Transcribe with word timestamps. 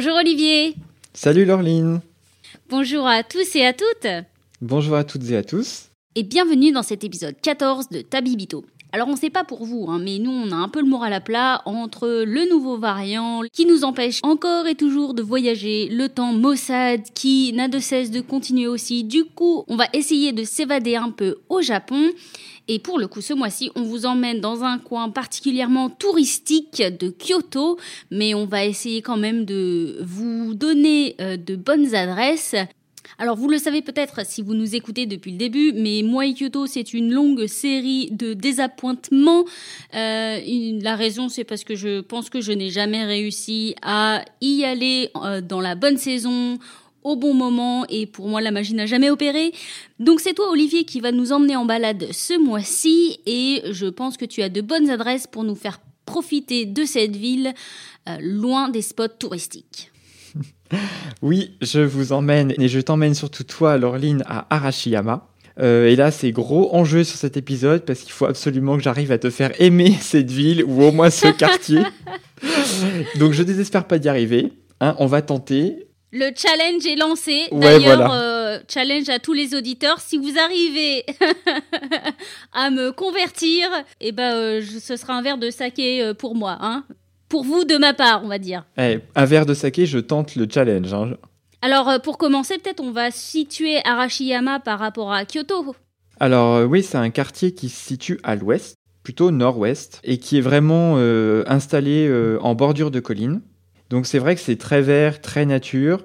Bonjour 0.00 0.14
Olivier. 0.14 0.76
Salut 1.12 1.44
Laureline. 1.44 2.00
Bonjour 2.70 3.04
à 3.04 3.24
tous 3.24 3.56
et 3.56 3.66
à 3.66 3.72
toutes. 3.72 4.06
Bonjour 4.60 4.94
à 4.94 5.02
toutes 5.02 5.28
et 5.28 5.36
à 5.36 5.42
tous. 5.42 5.88
Et 6.14 6.22
bienvenue 6.22 6.70
dans 6.70 6.84
cet 6.84 7.02
épisode 7.02 7.34
14 7.42 7.88
de 7.88 8.02
Tabibito. 8.02 8.64
Alors 8.92 9.08
on 9.08 9.12
ne 9.12 9.16
sait 9.16 9.28
pas 9.28 9.44
pour 9.44 9.64
vous, 9.64 9.86
hein, 9.88 10.00
mais 10.02 10.18
nous 10.18 10.30
on 10.30 10.50
a 10.50 10.56
un 10.56 10.68
peu 10.68 10.80
le 10.80 10.88
moral 10.88 11.12
à 11.12 11.20
plat 11.20 11.60
entre 11.66 12.24
le 12.26 12.48
nouveau 12.48 12.78
variant 12.78 13.42
qui 13.52 13.66
nous 13.66 13.84
empêche 13.84 14.20
encore 14.22 14.66
et 14.66 14.74
toujours 14.74 15.12
de 15.12 15.22
voyager, 15.22 15.88
le 15.90 16.08
temps 16.08 16.32
maussade 16.32 17.02
qui 17.12 17.52
n'a 17.52 17.68
de 17.68 17.80
cesse 17.80 18.10
de 18.10 18.22
continuer 18.22 18.66
aussi. 18.66 19.04
Du 19.04 19.24
coup, 19.24 19.64
on 19.68 19.76
va 19.76 19.84
essayer 19.92 20.32
de 20.32 20.42
s'évader 20.42 20.96
un 20.96 21.10
peu 21.10 21.36
au 21.50 21.60
Japon 21.60 22.12
et 22.68 22.78
pour 22.78 22.98
le 22.98 23.08
coup, 23.08 23.22
ce 23.22 23.32
mois-ci, 23.32 23.70
on 23.76 23.82
vous 23.82 24.04
emmène 24.04 24.40
dans 24.40 24.62
un 24.62 24.78
coin 24.78 25.08
particulièrement 25.08 25.88
touristique 25.88 26.82
de 26.82 27.08
Kyoto, 27.10 27.78
mais 28.10 28.34
on 28.34 28.44
va 28.44 28.66
essayer 28.66 29.00
quand 29.00 29.16
même 29.16 29.46
de 29.46 29.98
vous 30.02 30.54
donner 30.54 31.16
euh, 31.20 31.38
de 31.38 31.56
bonnes 31.56 31.94
adresses. 31.94 32.54
Alors 33.16 33.36
vous 33.36 33.48
le 33.48 33.58
savez 33.58 33.82
peut-être 33.82 34.26
si 34.26 34.42
vous 34.42 34.54
nous 34.54 34.74
écoutez 34.74 35.06
depuis 35.06 35.32
le 35.32 35.38
début, 35.38 35.72
mais 35.72 36.02
moi 36.04 36.26
et 36.26 36.34
Kyoto 36.34 36.66
c'est 36.66 36.92
une 36.92 37.12
longue 37.12 37.46
série 37.46 38.10
de 38.10 38.34
désappointements. 38.34 39.44
Euh, 39.94 40.38
la 40.82 40.96
raison 40.96 41.28
c'est 41.28 41.44
parce 41.44 41.64
que 41.64 41.74
je 41.74 42.00
pense 42.00 42.28
que 42.30 42.40
je 42.40 42.52
n'ai 42.52 42.70
jamais 42.70 43.04
réussi 43.04 43.74
à 43.82 44.24
y 44.40 44.64
aller 44.64 45.10
euh, 45.16 45.40
dans 45.40 45.60
la 45.60 45.74
bonne 45.74 45.96
saison 45.96 46.58
au 47.02 47.16
bon 47.16 47.32
moment 47.32 47.86
et 47.88 48.06
pour 48.06 48.28
moi 48.28 48.40
la 48.40 48.50
magie 48.50 48.74
n'a 48.74 48.86
jamais 48.86 49.10
opéré. 49.10 49.52
Donc 49.98 50.20
c'est 50.20 50.34
toi 50.34 50.50
Olivier 50.50 50.84
qui 50.84 51.00
va 51.00 51.10
nous 51.10 51.32
emmener 51.32 51.56
en 51.56 51.64
balade 51.64 52.06
ce 52.12 52.38
mois-ci 52.38 53.20
et 53.26 53.62
je 53.70 53.86
pense 53.86 54.16
que 54.16 54.24
tu 54.24 54.42
as 54.42 54.48
de 54.48 54.60
bonnes 54.60 54.90
adresses 54.90 55.26
pour 55.26 55.44
nous 55.44 55.54
faire 55.54 55.80
profiter 56.04 56.66
de 56.66 56.84
cette 56.84 57.16
ville 57.16 57.52
euh, 58.08 58.16
loin 58.20 58.68
des 58.68 58.82
spots 58.82 59.08
touristiques. 59.08 59.90
Oui, 61.22 61.56
je 61.62 61.80
vous 61.80 62.12
emmène 62.12 62.52
et 62.58 62.68
je 62.68 62.80
t'emmène 62.80 63.14
surtout 63.14 63.44
toi 63.44 63.76
Laureline 63.78 64.22
à 64.26 64.46
Arashiyama. 64.54 65.26
Euh, 65.60 65.88
et 65.88 65.96
là, 65.96 66.12
c'est 66.12 66.30
gros 66.30 66.72
enjeu 66.74 67.02
sur 67.02 67.16
cet 67.16 67.36
épisode 67.36 67.84
parce 67.84 68.00
qu'il 68.00 68.12
faut 68.12 68.26
absolument 68.26 68.76
que 68.76 68.82
j'arrive 68.82 69.10
à 69.10 69.18
te 69.18 69.28
faire 69.30 69.50
aimer 69.60 69.92
cette 70.00 70.30
ville 70.30 70.62
ou 70.64 70.82
au 70.84 70.92
moins 70.92 71.10
ce 71.10 71.28
quartier. 71.36 71.80
Donc 73.16 73.32
je 73.32 73.42
désespère 73.42 73.84
pas 73.86 73.98
d'y 73.98 74.08
arriver. 74.08 74.52
Hein, 74.80 74.94
on 74.98 75.06
va 75.06 75.22
tenter. 75.22 75.86
Le 76.12 76.30
challenge 76.36 76.86
est 76.86 76.96
lancé. 76.96 77.42
Ouais, 77.50 77.60
D'ailleurs, 77.60 77.96
voilà. 77.98 78.14
euh, 78.14 78.58
challenge 78.72 79.08
à 79.08 79.18
tous 79.18 79.32
les 79.34 79.54
auditeurs. 79.54 80.00
Si 80.00 80.16
vous 80.16 80.38
arrivez 80.38 81.04
à 82.52 82.70
me 82.70 82.92
convertir, 82.92 83.68
eh 84.00 84.12
ben, 84.12 84.34
euh, 84.34 84.60
je- 84.62 84.78
ce 84.78 84.96
sera 84.96 85.14
un 85.14 85.22
verre 85.22 85.38
de 85.38 85.50
saké 85.50 86.12
pour 86.18 86.34
moi. 86.34 86.56
Hein. 86.60 86.84
Pour 87.28 87.44
vous, 87.44 87.64
de 87.64 87.76
ma 87.76 87.92
part, 87.94 88.22
on 88.24 88.28
va 88.28 88.38
dire. 88.38 88.64
Eh, 88.78 89.00
un 89.14 89.24
verre 89.24 89.46
de 89.46 89.54
saké, 89.54 89.84
je 89.86 89.98
tente 89.98 90.34
le 90.36 90.46
challenge. 90.50 90.92
hein. 90.94 91.10
Alors, 91.60 91.88
euh, 91.88 91.98
pour 91.98 92.18
commencer, 92.18 92.56
peut-être 92.58 92.80
on 92.80 92.92
va 92.92 93.10
situer 93.10 93.78
Arashiyama 93.84 94.60
par 94.60 94.78
rapport 94.78 95.12
à 95.12 95.24
Kyoto. 95.24 95.74
Alors 96.20 96.54
euh, 96.56 96.64
oui, 96.64 96.82
c'est 96.82 96.98
un 96.98 97.10
quartier 97.10 97.52
qui 97.52 97.68
se 97.68 97.80
situe 97.84 98.18
à 98.22 98.34
l'ouest, 98.34 98.76
plutôt 99.02 99.30
nord-ouest, 99.30 100.00
et 100.04 100.18
qui 100.18 100.38
est 100.38 100.40
vraiment 100.40 100.94
euh, 100.96 101.44
installé 101.46 102.06
euh, 102.08 102.38
en 102.40 102.54
bordure 102.54 102.90
de 102.90 103.00
collines. 103.00 103.40
Donc 103.90 104.06
c'est 104.06 104.18
vrai 104.18 104.34
que 104.34 104.40
c'est 104.40 104.56
très 104.56 104.82
vert, 104.82 105.20
très 105.20 105.46
nature, 105.46 106.04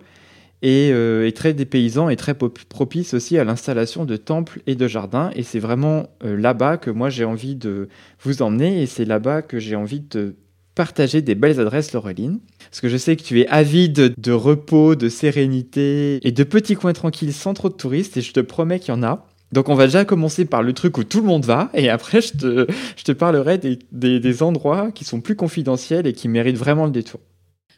et, 0.62 0.92
euh, 0.94 1.28
et 1.28 1.32
très 1.34 1.54
dépaysant 1.54 2.10
et 2.10 2.16
très 2.16 2.36
propice 2.36 3.14
aussi 3.14 3.38
à 3.38 3.44
l'installation 3.44 4.06
de 4.06 4.16
temples 4.16 4.62
et 4.68 4.76
de 4.76 4.88
jardins. 4.88 5.30
Et 5.36 5.44
c'est 5.44 5.60
vraiment 5.60 6.08
là-bas 6.22 6.78
que 6.78 6.90
moi 6.92 7.10
j'ai 7.10 7.26
envie 7.26 7.56
de 7.56 7.90
vous 8.22 8.42
emmener, 8.42 8.82
et 8.82 8.86
c'est 8.86 9.06
là-bas 9.06 9.42
que 9.42 9.60
j'ai 9.60 9.76
envie 9.76 10.00
de 10.00 10.36
partager 10.76 11.22
des 11.22 11.36
belles 11.36 11.60
adresses, 11.60 11.94
Laureline. 11.94 12.40
Parce 12.70 12.82
que 12.82 12.90
je 12.90 12.98
sais 12.98 13.16
que 13.16 13.24
tu 13.24 13.40
es 13.42 13.48
avide 13.48 14.14
de 14.18 14.32
repos, 14.32 14.96
de 14.96 15.10
sérénité 15.10 16.20
et 16.28 16.32
de 16.32 16.44
petits 16.44 16.76
coins 16.76 16.94
tranquilles 16.94 17.34
sans 17.34 17.54
trop 17.54 17.70
de 17.70 17.76
touristes, 17.76 18.18
et 18.18 18.22
je 18.22 18.34
te 18.34 18.40
promets 18.40 18.80
qu'il 18.80 18.94
y 18.94 18.98
en 18.98 19.04
a. 19.04 19.28
Donc 19.52 19.70
on 19.70 19.76
va 19.76 19.86
déjà 19.86 20.04
commencer 20.04 20.46
par 20.46 20.64
le 20.64 20.74
truc 20.74 20.98
où 20.98 21.04
tout 21.04 21.20
le 21.22 21.28
monde 21.28 21.46
va, 21.46 21.70
et 21.76 21.90
après 21.90 22.22
je 22.22 22.34
te, 22.34 22.68
je 22.98 23.04
te 23.04 23.12
parlerai 23.12 23.60
des, 23.60 23.78
des- 23.92 24.20
des 24.20 24.42
endroits 24.42 24.92
qui 24.92 25.04
sont 25.06 25.22
plus 25.22 25.36
confidentiels 25.36 26.08
et 26.08 26.14
qui 26.14 26.28
méritent 26.28 26.58
vraiment 26.58 26.86
le 26.86 26.92
détour. 26.92 27.20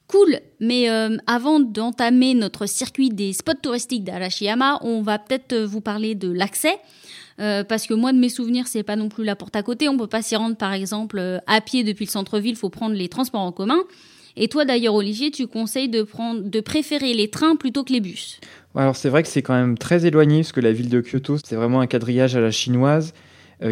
Cool, 0.08 0.40
mais 0.60 0.90
euh, 0.90 1.18
avant 1.26 1.60
d'entamer 1.60 2.36
notre 2.36 2.68
circuit 2.68 3.10
des 3.10 3.34
spots 3.34 3.54
touristiques 3.62 4.04
d'Arashiyama, 4.04 4.80
on 4.84 5.02
va 5.02 5.18
peut-être 5.18 5.54
euh, 5.54 5.66
vous 5.66 5.82
parler 5.82 6.14
de 6.14 6.32
l'accès. 6.32 6.78
Euh, 7.40 7.64
parce 7.64 7.88
que 7.88 7.94
moi, 7.96 8.14
de 8.14 8.20
mes 8.20 8.30
souvenirs, 8.30 8.68
c'est 8.68 8.84
pas 8.84 8.96
non 8.96 9.10
plus 9.10 9.24
la 9.24 9.36
porte 9.36 9.56
à 9.56 9.64
côté. 9.64 9.90
On 9.90 9.98
peut 9.98 10.08
pas 10.08 10.22
s'y 10.22 10.36
rendre, 10.36 10.56
par 10.56 10.74
exemple, 10.74 11.42
à 11.48 11.60
pied 11.60 11.84
depuis 11.84 12.06
le 12.06 12.12
centre-ville. 12.12 12.52
Il 12.52 12.58
faut 12.58 12.70
prendre 12.70 12.96
les 12.96 13.10
transports 13.10 13.42
en 13.42 13.52
commun. 13.52 13.80
Et 14.38 14.48
toi, 14.48 14.64
d'ailleurs, 14.64 14.94
Olivier, 14.94 15.32
tu 15.32 15.48
conseilles 15.48 15.90
de 15.90 16.04
prendre, 16.04 16.42
de 16.44 16.60
préférer 16.62 17.14
les 17.14 17.30
trains 17.30 17.56
plutôt 17.56 17.84
que 17.84 17.92
les 17.92 18.00
bus? 18.00 18.40
Alors 18.76 18.96
c'est 18.96 19.10
vrai 19.10 19.24
que 19.24 19.30
c'est 19.30 19.42
quand 19.42 19.54
même 19.54 19.78
très 19.78 20.06
éloigné, 20.06 20.42
parce 20.42 20.52
que 20.52 20.62
la 20.62 20.72
ville 20.72 20.90
de 20.90 21.02
Kyoto, 21.02 21.38
c'est 21.44 21.56
vraiment 21.56 21.82
un 21.82 21.88
quadrillage 21.88 22.36
à 22.36 22.42
la 22.42 22.52
chinoise, 22.52 23.14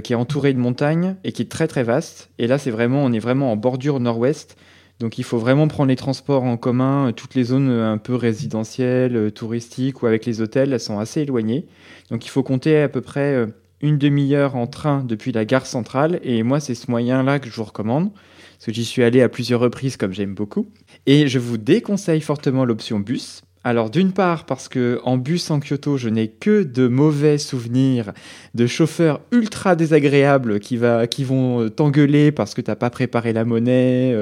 qui 0.04 0.14
est 0.14 0.16
entouré 0.16 0.54
de 0.54 0.60
montagnes 0.60 1.18
et 1.26 1.34
qui 1.34 1.42
est 1.42 1.52
très 1.52 1.68
très 1.68 1.84
vaste. 1.84 2.30
Et 2.40 2.48
là, 2.48 2.58
c'est 2.58 2.72
vraiment, 2.72 3.04
on 3.04 3.12
est 3.12 3.20
vraiment 3.20 3.52
en 3.52 3.58
bordure 3.58 4.00
nord-ouest. 4.00 4.58
Donc 5.00 5.18
il 5.18 5.24
faut 5.24 5.38
vraiment 5.38 5.68
prendre 5.68 5.90
les 5.90 5.96
transports 5.96 6.44
en 6.44 6.58
commun. 6.58 7.10
Euh, 7.10 7.12
Toutes 7.12 7.36
les 7.36 7.44
zones 7.44 7.70
euh, 7.70 7.92
un 7.92 7.98
peu 7.98 8.16
résidentielles, 8.16 9.16
euh, 9.16 9.32
touristiques 9.32 10.02
ou 10.02 10.08
avec 10.08 10.26
les 10.26 10.42
hôtels, 10.42 10.74
elles 10.74 10.80
sont 10.80 11.00
assez 11.00 11.22
éloignées. 11.22 11.66
Donc 12.10 12.26
il 12.26 12.30
faut 12.30 12.44
compter 12.44 12.82
à 12.82 12.90
peu 12.90 13.02
près 13.02 13.48
une 13.82 13.98
demi-heure 13.98 14.56
en 14.56 14.68
train 14.68 15.04
depuis 15.04 15.32
la 15.32 15.46
gare 15.46 15.66
centrale. 15.66 16.20
Et 16.24 16.44
moi, 16.44 16.60
c'est 16.60 16.76
ce 16.76 16.90
moyen-là 16.92 17.40
que 17.40 17.50
je 17.50 17.56
vous 17.56 17.64
recommande. 17.64 18.12
Parce 18.14 18.68
que 18.68 18.74
j'y 18.74 18.86
suis 18.86 19.04
allé 19.04 19.22
à 19.22 19.30
plusieurs 19.30 19.60
reprises 19.60 19.98
comme 19.98 20.14
j'aime 20.14 20.36
beaucoup. 20.36 20.70
Et 21.06 21.28
je 21.28 21.40
vous 21.40 21.58
déconseille 21.58 22.22
fortement 22.22 22.66
l'option 22.66 23.00
bus. 23.00 23.42
Alors 23.66 23.90
d'une 23.90 24.12
part 24.12 24.46
parce 24.46 24.68
que 24.68 25.00
en 25.06 25.18
bus 25.18 25.50
en 25.50 25.60
Kyoto, 25.60 25.98
je 25.98 26.10
n'ai 26.10 26.28
que 26.28 26.64
de 26.64 26.88
mauvais 26.88 27.38
souvenirs 27.38 28.12
de 28.54 28.68
chauffeurs 28.68 29.22
ultra 29.32 29.78
désagréables 29.78 30.60
qui, 30.60 30.78
vont 30.78 31.70
t'engueuler 31.70 32.34
parce 32.34 32.54
que 32.54 32.62
t'as 32.62 32.76
pas 32.76 32.90
préparé 32.90 33.32
la 33.32 33.46
monnaie, 33.46 34.14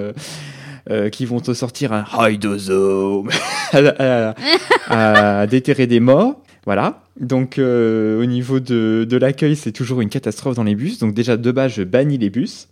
euh, 0.89 1.09
qui 1.09 1.25
vont 1.25 1.39
te 1.39 1.53
sortir 1.53 1.93
un 1.93 2.05
Haidozo 2.17 3.27
à, 3.73 4.35
à- 4.89 5.47
déterrer 5.47 5.87
des 5.87 5.99
morts. 5.99 6.41
Voilà. 6.65 7.03
Donc 7.19 7.57
euh, 7.59 8.21
au 8.21 8.25
niveau 8.25 8.59
de, 8.59 9.05
de 9.09 9.17
l'accueil, 9.17 9.55
c'est 9.55 9.71
toujours 9.71 10.01
une 10.01 10.09
catastrophe 10.09 10.55
dans 10.55 10.63
les 10.63 10.75
bus. 10.75 10.99
Donc 10.99 11.13
déjà 11.13 11.37
de 11.37 11.51
base, 11.51 11.73
je 11.73 11.83
bannis 11.83 12.17
les 12.17 12.29
bus. 12.29 12.67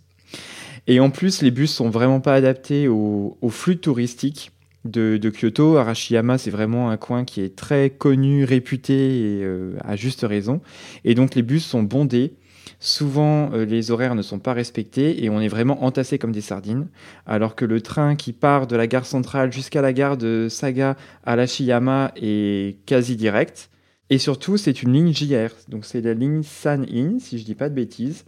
Et 0.86 0.98
en 1.00 1.10
plus, 1.10 1.42
les 1.42 1.50
bus 1.50 1.72
sont 1.72 1.90
vraiment 1.90 2.20
pas 2.20 2.34
adaptés 2.34 2.88
au, 2.88 3.36
flux 3.50 3.76
touristique 3.78 4.50
de, 4.84 5.18
de 5.18 5.30
Kyoto. 5.30 5.76
Arashiyama, 5.76 6.38
c'est 6.38 6.50
vraiment 6.50 6.90
un 6.90 6.96
coin 6.96 7.24
qui 7.24 7.42
est 7.42 7.54
très 7.54 7.90
connu, 7.90 8.44
réputé 8.44 8.94
et 8.94 9.44
euh, 9.44 9.74
à 9.84 9.96
juste 9.96 10.24
raison. 10.28 10.60
Et 11.04 11.14
donc 11.14 11.34
les 11.34 11.42
bus 11.42 11.64
sont 11.64 11.82
bondés. 11.82 12.32
Souvent, 12.78 13.52
euh, 13.52 13.64
les 13.64 13.90
horaires 13.90 14.14
ne 14.14 14.22
sont 14.22 14.38
pas 14.38 14.52
respectés 14.52 15.24
et 15.24 15.30
on 15.30 15.40
est 15.40 15.48
vraiment 15.48 15.84
entassé 15.84 16.18
comme 16.18 16.32
des 16.32 16.40
sardines. 16.40 16.88
Alors 17.26 17.56
que 17.56 17.64
le 17.64 17.80
train 17.80 18.16
qui 18.16 18.32
part 18.32 18.66
de 18.66 18.76
la 18.76 18.86
gare 18.86 19.06
centrale 19.06 19.52
jusqu'à 19.52 19.82
la 19.82 19.92
gare 19.92 20.16
de 20.16 20.48
Saga 20.48 20.96
à 21.24 21.32
Arashiyama 21.32 22.12
est 22.16 22.78
quasi 22.86 23.16
direct. 23.16 23.70
Et 24.10 24.18
surtout, 24.18 24.56
c'est 24.56 24.82
une 24.82 24.92
ligne 24.92 25.12
JR. 25.12 25.50
Donc 25.68 25.84
c'est 25.84 26.00
la 26.00 26.14
ligne 26.14 26.42
San-In, 26.42 27.18
si 27.18 27.38
je 27.38 27.44
dis 27.44 27.54
pas 27.54 27.68
de 27.68 27.74
bêtises. 27.74 28.24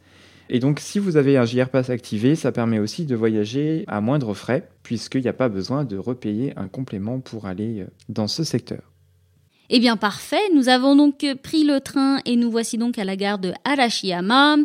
Et 0.48 0.58
donc, 0.58 0.80
si 0.80 0.98
vous 0.98 1.16
avez 1.16 1.38
un 1.38 1.46
JR 1.46 1.68
Pass 1.68 1.88
activé, 1.88 2.34
ça 2.34 2.52
permet 2.52 2.78
aussi 2.78 3.06
de 3.06 3.16
voyager 3.16 3.84
à 3.86 4.02
moindre 4.02 4.34
frais, 4.34 4.68
puisqu'il 4.82 5.22
n'y 5.22 5.28
a 5.28 5.32
pas 5.32 5.48
besoin 5.48 5.84
de 5.84 5.96
repayer 5.96 6.52
un 6.56 6.68
complément 6.68 7.20
pour 7.20 7.46
aller 7.46 7.80
euh, 7.80 7.86
dans 8.10 8.28
ce 8.28 8.44
secteur. 8.44 8.91
Eh 9.70 9.78
bien, 9.80 9.96
parfait. 9.96 10.50
Nous 10.54 10.68
avons 10.68 10.96
donc 10.96 11.24
pris 11.42 11.64
le 11.64 11.80
train 11.80 12.18
et 12.26 12.36
nous 12.36 12.50
voici 12.50 12.76
donc 12.78 12.98
à 12.98 13.04
la 13.04 13.16
gare 13.16 13.38
de 13.38 13.52
Arashiyama. 13.64 14.56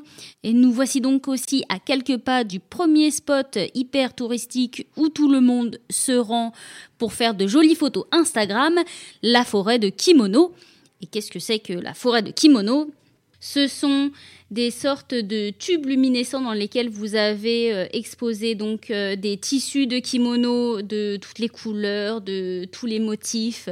Et 0.44 0.54
nous 0.54 0.72
voici 0.72 1.02
donc 1.02 1.28
aussi 1.28 1.64
à 1.70 1.80
quelques 1.80 2.18
pas 2.18 2.44
du 2.44 2.60
premier 2.60 3.12
spot 3.12 3.58
hyper 3.74 4.14
touristique 4.14 4.88
où 4.98 5.10
tout 5.10 5.32
le 5.32 5.40
monde 5.40 5.80
se 5.90 6.12
rend 6.12 6.52
pour 6.98 7.14
faire 7.14 7.36
de 7.36 7.48
jolies 7.48 7.76
photos 7.76 8.06
Instagram, 8.12 8.74
la 9.22 9.46
forêt 9.46 9.80
de 9.80 9.90
Kimono. 9.90 10.54
Et 11.02 11.06
qu'est-ce 11.06 11.32
que 11.32 11.40
c'est 11.40 11.60
que 11.60 11.74
la 11.74 11.94
forêt 11.94 12.24
de 12.24 12.32
Kimono? 12.32 12.92
Ce 13.40 13.68
sont 13.68 14.12
des 14.50 14.72
sortes 14.72 15.14
de 15.14 15.52
tubes 15.52 15.86
luminescents 15.86 16.42
dans 16.42 16.54
lesquels 16.54 16.90
vous 16.90 17.16
avez 17.16 17.74
euh, 17.74 17.86
exposé 17.92 18.56
donc 18.56 18.90
euh, 18.90 19.16
des 19.16 19.38
tissus 19.38 19.88
de 19.88 20.00
kimono 20.00 20.82
de 20.82 21.18
toutes 21.18 21.40
les 21.40 21.50
couleurs, 21.50 22.22
de 22.22 22.66
tous 22.72 22.86
les 22.86 23.00
motifs. 23.00 23.70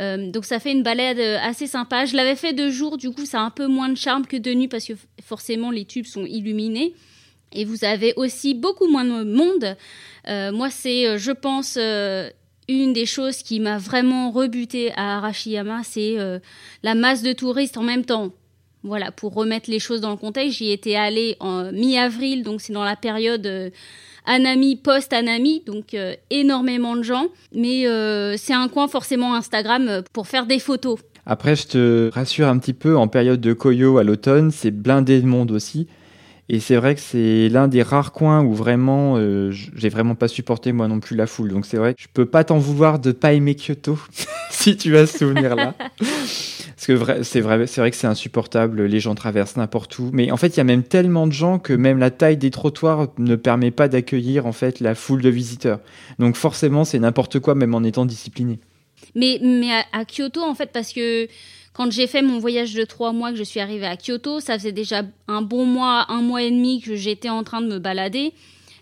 Euh, 0.00 0.30
donc 0.30 0.44
ça 0.44 0.58
fait 0.58 0.72
une 0.72 0.82
balade 0.82 1.18
assez 1.18 1.66
sympa. 1.66 2.06
Je 2.06 2.16
l'avais 2.16 2.36
fait 2.36 2.52
de 2.52 2.70
jour, 2.70 2.96
du 2.96 3.10
coup 3.10 3.26
ça 3.26 3.40
a 3.40 3.42
un 3.42 3.50
peu 3.50 3.66
moins 3.66 3.88
de 3.88 3.96
charme 3.96 4.26
que 4.26 4.36
de 4.36 4.52
nuit 4.52 4.68
parce 4.68 4.84
que 4.86 4.94
forcément 5.22 5.70
les 5.70 5.84
tubes 5.84 6.06
sont 6.06 6.24
illuminés. 6.24 6.94
Et 7.52 7.64
vous 7.64 7.84
avez 7.84 8.14
aussi 8.16 8.54
beaucoup 8.54 8.86
moins 8.86 9.04
de 9.04 9.24
monde. 9.24 9.76
moi 10.54 10.70
c'est, 10.70 11.18
je 11.18 11.32
pense, 11.32 11.76
une 11.76 12.92
des 12.92 13.06
choses 13.06 13.42
qui 13.42 13.58
m'a 13.58 13.78
vraiment 13.78 14.30
rebuté 14.30 14.92
à 14.92 15.16
Arashiyama, 15.16 15.82
c'est 15.82 16.16
la 16.84 16.94
masse 16.94 17.22
de 17.22 17.32
touristes 17.32 17.76
en 17.76 17.82
même 17.82 18.04
temps. 18.04 18.32
Voilà, 18.82 19.12
pour 19.12 19.34
remettre 19.34 19.70
les 19.70 19.78
choses 19.78 20.00
dans 20.00 20.10
le 20.10 20.16
contexte, 20.16 20.58
j'y 20.58 20.70
étais 20.70 20.94
allée 20.94 21.36
en 21.38 21.70
mi-avril, 21.70 22.42
donc 22.42 22.62
c'est 22.62 22.72
dans 22.72 22.84
la 22.84 22.96
période 22.96 23.46
euh, 23.46 23.70
Anami, 24.26 24.76
post-Anami, 24.76 25.62
donc 25.66 25.94
euh, 25.94 26.14
énormément 26.30 26.96
de 26.96 27.02
gens. 27.02 27.26
Mais 27.54 27.86
euh, 27.86 28.36
c'est 28.36 28.54
un 28.54 28.68
coin 28.68 28.88
forcément 28.88 29.34
Instagram 29.34 30.02
pour 30.12 30.26
faire 30.26 30.46
des 30.46 30.58
photos. 30.58 30.98
Après, 31.26 31.54
je 31.56 31.66
te 31.66 32.10
rassure 32.12 32.48
un 32.48 32.58
petit 32.58 32.72
peu, 32.72 32.96
en 32.96 33.08
période 33.08 33.40
de 33.40 33.52
Koyo 33.52 33.98
à 33.98 34.04
l'automne, 34.04 34.50
c'est 34.50 34.70
blindé 34.70 35.20
de 35.20 35.26
monde 35.26 35.50
aussi. 35.50 35.86
Et 36.52 36.58
c'est 36.58 36.74
vrai 36.74 36.96
que 36.96 37.00
c'est 37.00 37.48
l'un 37.48 37.68
des 37.68 37.80
rares 37.80 38.10
coins 38.10 38.42
où 38.42 38.54
vraiment, 38.54 39.20
j'ai 39.52 39.88
vraiment 39.88 40.16
pas 40.16 40.26
supporté 40.26 40.72
moi 40.72 40.88
non 40.88 40.98
plus 40.98 41.14
la 41.14 41.28
foule. 41.28 41.50
Donc 41.50 41.64
c'est 41.64 41.76
vrai 41.76 41.94
je 41.96 42.08
peux 42.12 42.26
pas 42.26 42.42
t'en 42.42 42.58
vouloir 42.58 42.98
de 42.98 43.12
pas 43.12 43.32
aimer 43.34 43.54
Kyoto, 43.54 43.96
si 44.50 44.76
tu 44.76 44.96
as 44.96 45.06
ce 45.06 45.18
souvenir-là. 45.18 45.74
Parce 46.80 46.86
que 46.86 47.22
c'est 47.22 47.40
vrai, 47.40 47.66
c'est 47.68 47.80
vrai 47.80 47.90
que 47.92 47.96
c'est 47.96 48.08
insupportable. 48.08 48.84
Les 48.86 48.98
gens 48.98 49.14
traversent 49.14 49.56
n'importe 49.56 49.96
où. 50.00 50.10
Mais 50.12 50.32
en 50.32 50.36
fait, 50.36 50.48
il 50.48 50.56
y 50.56 50.60
a 50.60 50.64
même 50.64 50.82
tellement 50.82 51.28
de 51.28 51.32
gens 51.32 51.60
que 51.60 51.72
même 51.72 51.98
la 51.98 52.10
taille 52.10 52.36
des 52.36 52.50
trottoirs 52.50 53.08
ne 53.18 53.36
permet 53.36 53.70
pas 53.70 53.86
d'accueillir 53.86 54.46
en 54.46 54.52
fait 54.52 54.80
la 54.80 54.96
foule 54.96 55.22
de 55.22 55.28
visiteurs. 55.28 55.78
Donc 56.18 56.34
forcément, 56.34 56.84
c'est 56.84 56.98
n'importe 56.98 57.38
quoi, 57.38 57.54
même 57.54 57.76
en 57.76 57.84
étant 57.84 58.06
discipliné. 58.06 58.58
Mais, 59.14 59.38
mais 59.40 59.70
à, 59.92 60.04
Kyoto, 60.04 60.42
en 60.42 60.54
fait, 60.54 60.70
parce 60.72 60.92
que 60.92 61.28
quand 61.72 61.90
j'ai 61.90 62.06
fait 62.06 62.22
mon 62.22 62.38
voyage 62.38 62.74
de 62.74 62.84
trois 62.84 63.12
mois, 63.12 63.30
que 63.30 63.36
je 63.36 63.44
suis 63.44 63.60
arrivée 63.60 63.86
à 63.86 63.96
Kyoto, 63.96 64.40
ça 64.40 64.58
faisait 64.58 64.72
déjà 64.72 65.02
un 65.28 65.42
bon 65.42 65.64
mois, 65.64 66.06
un 66.10 66.20
mois 66.20 66.42
et 66.42 66.50
demi 66.50 66.80
que 66.80 66.96
j'étais 66.96 67.28
en 67.28 67.44
train 67.44 67.60
de 67.60 67.68
me 67.68 67.78
balader. 67.78 68.32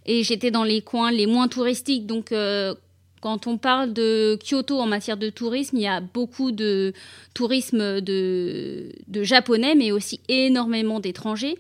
Et 0.07 0.23
j'étais 0.23 0.51
dans 0.51 0.65
les 0.65 0.81
coins 0.81 1.13
les 1.13 1.27
moins 1.27 1.49
touristiques. 1.49 2.07
Donc, 2.07 2.33
euh, 2.33 2.75
quand 3.21 3.47
on 3.47 3.59
parle 3.59 3.93
de 3.93 4.39
Kyoto 4.43 4.81
en 4.81 4.87
matière 4.87 5.17
de 5.17 5.29
tourisme, 5.29 5.77
il 5.77 5.83
y 5.83 5.87
a 5.87 6.01
beaucoup 6.01 6.51
de 6.51 6.93
tourisme 7.35 8.01
de, 8.01 8.91
japonais, 9.23 9.75
mais 9.75 9.93
aussi 9.93 10.21
énormément 10.29 11.01
d'étrangers. 11.01 11.59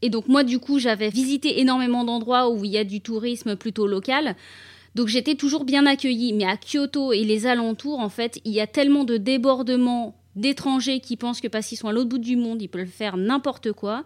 Et 0.00 0.10
donc 0.10 0.26
moi, 0.26 0.42
du 0.42 0.58
coup, 0.58 0.78
j'avais 0.78 1.10
visité 1.10 1.60
énormément 1.60 2.04
d'endroits 2.04 2.50
où 2.50 2.64
il 2.64 2.70
y 2.70 2.78
a 2.78 2.84
du 2.84 3.00
tourisme 3.00 3.56
plutôt 3.56 3.86
local. 3.86 4.36
Donc 4.94 5.08
j'étais 5.08 5.34
toujours 5.34 5.64
bien 5.64 5.86
accueillie. 5.86 6.32
Mais 6.32 6.44
à 6.44 6.56
Kyoto 6.56 7.12
et 7.12 7.24
les 7.24 7.46
alentours, 7.46 8.00
en 8.00 8.08
fait, 8.08 8.40
il 8.44 8.52
y 8.52 8.60
a 8.60 8.66
tellement 8.66 9.04
de 9.04 9.16
débordements 9.16 10.16
d'étrangers 10.36 11.00
qui 11.00 11.16
pensent 11.16 11.40
que 11.40 11.48
parce 11.48 11.66
qu'ils 11.66 11.78
sont 11.78 11.88
à 11.88 11.92
l'autre 11.92 12.08
bout 12.08 12.18
du 12.18 12.36
monde, 12.36 12.62
ils 12.62 12.68
peuvent 12.68 12.86
faire 12.86 13.16
n'importe 13.16 13.72
quoi 13.72 14.04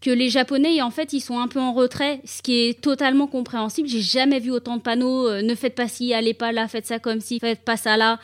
que 0.00 0.10
les 0.10 0.28
Japonais, 0.28 0.82
en 0.82 0.90
fait, 0.90 1.12
ils 1.12 1.20
sont 1.20 1.38
un 1.38 1.48
peu 1.48 1.60
en 1.60 1.72
retrait, 1.72 2.20
ce 2.24 2.42
qui 2.42 2.66
est 2.66 2.80
totalement 2.80 3.26
compréhensible. 3.26 3.88
J'ai 3.88 4.02
jamais 4.02 4.40
vu 4.40 4.50
autant 4.50 4.76
de 4.76 4.82
panneaux 4.82 5.28
euh, 5.28 5.42
ne 5.42 5.54
faites 5.54 5.74
pas 5.74 5.88
ci, 5.88 6.12
allez 6.12 6.34
pas 6.34 6.52
là, 6.52 6.68
faites 6.68 6.86
ça 6.86 6.98
comme 6.98 7.20
ci, 7.20 7.40
faites 7.40 7.64
pas 7.64 7.76
ça 7.76 7.96
là. 7.96 8.18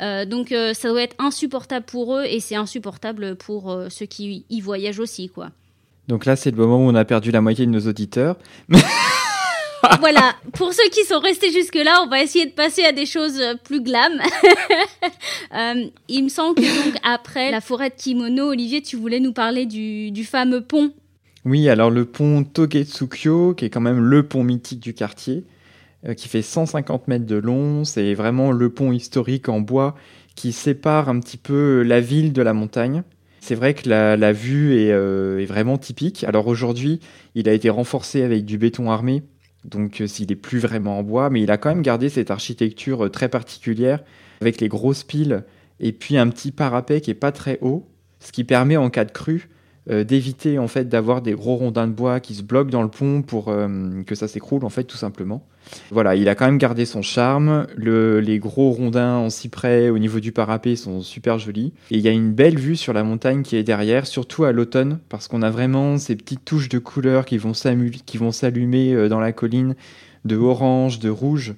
Euh, 0.00 0.26
donc 0.26 0.52
euh, 0.52 0.74
ça 0.74 0.88
doit 0.88 1.02
être 1.02 1.16
insupportable 1.18 1.86
pour 1.86 2.16
eux 2.16 2.24
et 2.24 2.40
c'est 2.40 2.56
insupportable 2.56 3.36
pour 3.36 3.76
ceux 3.88 4.06
qui 4.06 4.44
y 4.50 4.60
voyagent 4.60 5.00
aussi, 5.00 5.28
quoi. 5.28 5.50
Donc 6.08 6.26
là, 6.26 6.36
c'est 6.36 6.50
le 6.50 6.56
moment 6.58 6.76
où 6.76 6.90
on 6.90 6.94
a 6.94 7.04
perdu 7.06 7.30
la 7.30 7.40
moitié 7.40 7.64
de 7.64 7.70
nos 7.70 7.86
auditeurs. 7.88 8.36
voilà, 10.00 10.34
pour 10.54 10.72
ceux 10.72 10.88
qui 10.90 11.04
sont 11.04 11.20
restés 11.20 11.52
jusque-là, 11.52 12.02
on 12.04 12.08
va 12.08 12.22
essayer 12.22 12.46
de 12.46 12.52
passer 12.52 12.84
à 12.84 12.92
des 12.92 13.06
choses 13.06 13.40
plus 13.64 13.82
glam. 13.82 14.20
il 16.08 16.24
me 16.24 16.28
semble 16.28 16.56
que 16.56 16.84
donc 16.84 16.94
après 17.02 17.50
la 17.50 17.60
forêt 17.60 17.90
de 17.90 17.94
kimono, 17.94 18.50
Olivier, 18.50 18.82
tu 18.82 18.96
voulais 18.96 19.20
nous 19.20 19.32
parler 19.32 19.66
du, 19.66 20.24
fameux 20.24 20.62
pont 20.62 20.92
oui, 21.46 21.68
alors 21.68 21.90
le 21.90 22.06
pont 22.06 22.42
Togetsukyo, 22.42 23.52
qui 23.52 23.66
est 23.66 23.68
quand 23.68 23.82
même 23.82 24.00
le 24.00 24.22
pont 24.22 24.42
mythique 24.42 24.80
du 24.80 24.94
quartier, 24.94 25.44
euh, 26.08 26.14
qui 26.14 26.28
fait 26.28 26.40
150 26.40 27.06
mètres 27.06 27.26
de 27.26 27.36
long, 27.36 27.84
c'est 27.84 28.14
vraiment 28.14 28.50
le 28.50 28.70
pont 28.70 28.92
historique 28.92 29.50
en 29.50 29.60
bois 29.60 29.94
qui 30.34 30.52
sépare 30.52 31.08
un 31.08 31.20
petit 31.20 31.36
peu 31.36 31.82
la 31.82 32.00
ville 32.00 32.32
de 32.32 32.42
la 32.42 32.52
montagne. 32.52 33.02
C'est 33.40 33.54
vrai 33.54 33.74
que 33.74 33.88
la, 33.88 34.32
vue 34.32 34.72
euh, 34.72 35.38
est, 35.38 35.44
vraiment 35.44 35.76
typique. 35.76 36.24
Alors 36.24 36.46
aujourd'hui, 36.46 37.00
il 37.34 37.48
a 37.48 37.52
été 37.52 37.68
renforcé 37.68 38.22
avec 38.22 38.44
du 38.44 38.56
béton 38.56 38.90
armé, 38.90 39.22
donc 39.64 40.00
euh, 40.00 40.06
s'il 40.06 40.28
n'est 40.28 40.36
plus 40.36 40.58
vraiment 40.58 40.98
en 40.98 41.02
bois, 41.02 41.30
mais 41.30 41.42
il 41.42 41.50
a 41.50 41.56
quand 41.56 41.70
même 41.70 41.82
gardé 41.82 42.08
cette 42.08 42.30
architecture 42.30 43.10
très 43.10 43.28
particulière, 43.28 44.02
avec 44.40 44.60
les 44.60 44.68
grosses 44.68 45.04
piles 45.04 45.44
et 45.80 45.92
puis 45.92 46.16
un 46.16 46.28
petit 46.28 46.52
parapet 46.52 47.00
qui 47.00 47.10
est 47.10 47.14
pas 47.14 47.32
très 47.32 47.58
haut, 47.60 47.86
ce 48.20 48.32
qui 48.32 48.44
permet 48.44 48.76
en 48.76 48.90
cas 48.90 49.04
de 49.04 49.12
crue 49.12 49.48
euh, 49.90 50.02
d'éviter 50.02 50.58
en 50.58 50.66
fait 50.66 50.88
d'avoir 50.88 51.20
des 51.20 51.32
gros 51.32 51.56
rondins 51.56 51.86
de 51.86 51.92
bois 51.92 52.20
qui 52.20 52.34
se 52.34 52.42
bloquent 52.42 52.70
dans 52.70 52.82
le 52.82 52.88
pont 52.88 53.20
pour 53.20 53.48
euh, 53.48 54.02
que 54.04 54.14
ça 54.14 54.28
s'écroule 54.28 54.64
en 54.64 54.70
fait 54.70 54.84
tout 54.84 54.96
simplement. 54.96 55.46
Voilà, 55.90 56.14
il 56.14 56.28
a 56.28 56.34
quand 56.34 56.46
même 56.46 56.58
gardé 56.58 56.84
son 56.84 57.02
charme. 57.02 57.66
les 57.76 58.38
gros 58.38 58.70
rondins 58.70 59.16
en 59.16 59.30
cyprès 59.30 59.90
au 59.90 59.98
niveau 59.98 60.20
du 60.20 60.32
parapet 60.32 60.76
sont 60.76 61.02
super 61.02 61.38
jolis. 61.38 61.72
Et 61.90 61.96
il 61.96 62.00
y 62.00 62.08
a 62.08 62.12
une 62.12 62.32
belle 62.32 62.58
vue 62.58 62.76
sur 62.76 62.92
la 62.92 63.04
montagne 63.04 63.42
qui 63.42 63.56
est 63.56 63.62
derrière, 63.62 64.06
surtout 64.06 64.44
à 64.44 64.52
l'automne, 64.52 64.98
parce 65.08 65.28
qu'on 65.28 65.42
a 65.42 65.50
vraiment 65.50 65.98
ces 65.98 66.16
petites 66.16 66.44
touches 66.44 66.68
de 66.68 66.78
couleurs 66.78 67.24
qui 67.24 67.38
vont 67.38 67.54
s'allumer 67.54 68.92
euh, 68.94 69.08
dans 69.08 69.20
la 69.20 69.32
colline, 69.32 69.74
de 70.24 70.36
orange, 70.36 70.98
de 70.98 71.10
rouge. 71.10 71.54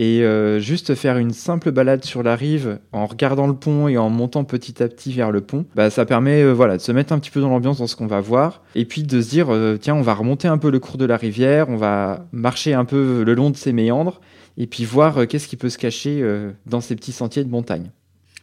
Et 0.00 0.22
euh, 0.22 0.60
juste 0.60 0.94
faire 0.94 1.18
une 1.18 1.32
simple 1.32 1.72
balade 1.72 2.04
sur 2.04 2.22
la 2.22 2.36
rive 2.36 2.78
en 2.92 3.06
regardant 3.06 3.48
le 3.48 3.54
pont 3.54 3.88
et 3.88 3.98
en 3.98 4.08
montant 4.10 4.44
petit 4.44 4.80
à 4.80 4.86
petit 4.86 5.12
vers 5.12 5.32
le 5.32 5.40
pont, 5.40 5.66
bah, 5.74 5.90
ça 5.90 6.06
permet 6.06 6.40
euh, 6.40 6.52
voilà, 6.52 6.76
de 6.76 6.82
se 6.82 6.92
mettre 6.92 7.12
un 7.12 7.18
petit 7.18 7.32
peu 7.32 7.40
dans 7.40 7.48
l'ambiance 7.48 7.78
dans 7.78 7.88
ce 7.88 7.96
qu'on 7.96 8.06
va 8.06 8.20
voir. 8.20 8.62
Et 8.76 8.84
puis 8.84 9.02
de 9.02 9.20
se 9.20 9.28
dire, 9.28 9.52
euh, 9.52 9.76
tiens, 9.76 9.96
on 9.96 10.02
va 10.02 10.14
remonter 10.14 10.46
un 10.46 10.56
peu 10.56 10.70
le 10.70 10.78
cours 10.78 10.98
de 10.98 11.04
la 11.04 11.16
rivière, 11.16 11.68
on 11.68 11.76
va 11.76 12.28
marcher 12.30 12.74
un 12.74 12.84
peu 12.84 13.24
le 13.24 13.34
long 13.34 13.50
de 13.50 13.56
ses 13.56 13.72
méandres 13.72 14.20
et 14.56 14.68
puis 14.68 14.84
voir 14.84 15.26
qu'est-ce 15.26 15.48
qui 15.48 15.56
peut 15.56 15.68
se 15.68 15.78
cacher 15.78 16.24
dans 16.66 16.80
ces 16.80 16.96
petits 16.96 17.12
sentiers 17.12 17.44
de 17.44 17.50
montagne. 17.50 17.90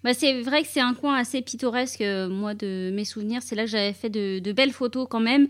Bah, 0.05 0.13
c'est 0.13 0.39
vrai 0.43 0.61
que 0.61 0.67
c'est 0.71 0.81
un 0.81 0.93
coin 0.93 1.15
assez 1.15 1.41
pittoresque, 1.41 2.01
euh, 2.01 2.29
moi, 2.29 2.53
de 2.53 2.91
mes 2.93 3.05
souvenirs. 3.05 3.41
C'est 3.43 3.55
là 3.55 3.63
que 3.63 3.71
j'avais 3.71 3.91
fait 3.91 4.11
de, 4.11 4.51
belles 4.51 4.71
photos 4.71 5.07
quand 5.09 5.19
même. 5.19 5.47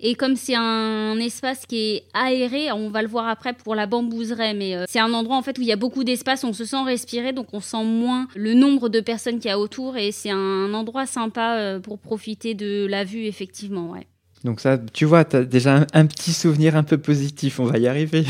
Et 0.00 0.14
comme 0.14 0.34
c'est 0.34 0.54
un, 0.56 1.18
espace 1.18 1.66
qui 1.66 1.76
est 1.76 2.04
aéré, 2.14 2.72
on 2.72 2.88
va 2.88 3.02
le 3.02 3.08
voir 3.08 3.28
après 3.28 3.52
pour 3.52 3.74
la 3.74 3.84
bambouseraie, 3.84 4.54
mais 4.54 4.74
euh, 4.74 4.86
c'est 4.88 4.98
un 4.98 5.12
endroit 5.12 5.36
en 5.36 5.42
fait 5.42 5.58
où 5.58 5.60
il 5.60 5.66
y 5.66 5.72
a 5.72 5.76
beaucoup 5.76 6.04
d'espace, 6.04 6.42
on 6.44 6.54
se 6.54 6.64
sent 6.64 6.82
respirer, 6.86 7.34
donc 7.34 7.48
on 7.52 7.60
sent 7.60 7.84
moins 7.84 8.28
le 8.34 8.54
nombre 8.54 8.88
de 8.88 9.00
personnes 9.00 9.40
qu'il 9.40 9.50
y 9.50 9.52
a 9.52 9.58
autour. 9.58 9.98
Et 9.98 10.10
c'est 10.10 10.30
un 10.30 10.72
endroit 10.72 11.04
sympa 11.04 11.58
euh, 11.58 11.78
pour 11.78 11.98
profiter 11.98 12.54
de 12.54 12.86
la 12.86 13.04
vue, 13.04 13.26
effectivement, 13.26 13.90
ouais. 13.90 14.06
Donc 14.42 14.60
ça, 14.60 14.78
tu 14.78 15.04
vois, 15.04 15.26
tu 15.26 15.36
as 15.36 15.44
déjà 15.44 15.86
un 15.92 16.06
petit 16.06 16.32
souvenir 16.32 16.76
un 16.76 16.82
peu 16.82 16.96
positif, 16.96 17.60
on 17.60 17.64
va 17.64 17.76
y 17.76 17.86
arriver. 17.86 18.24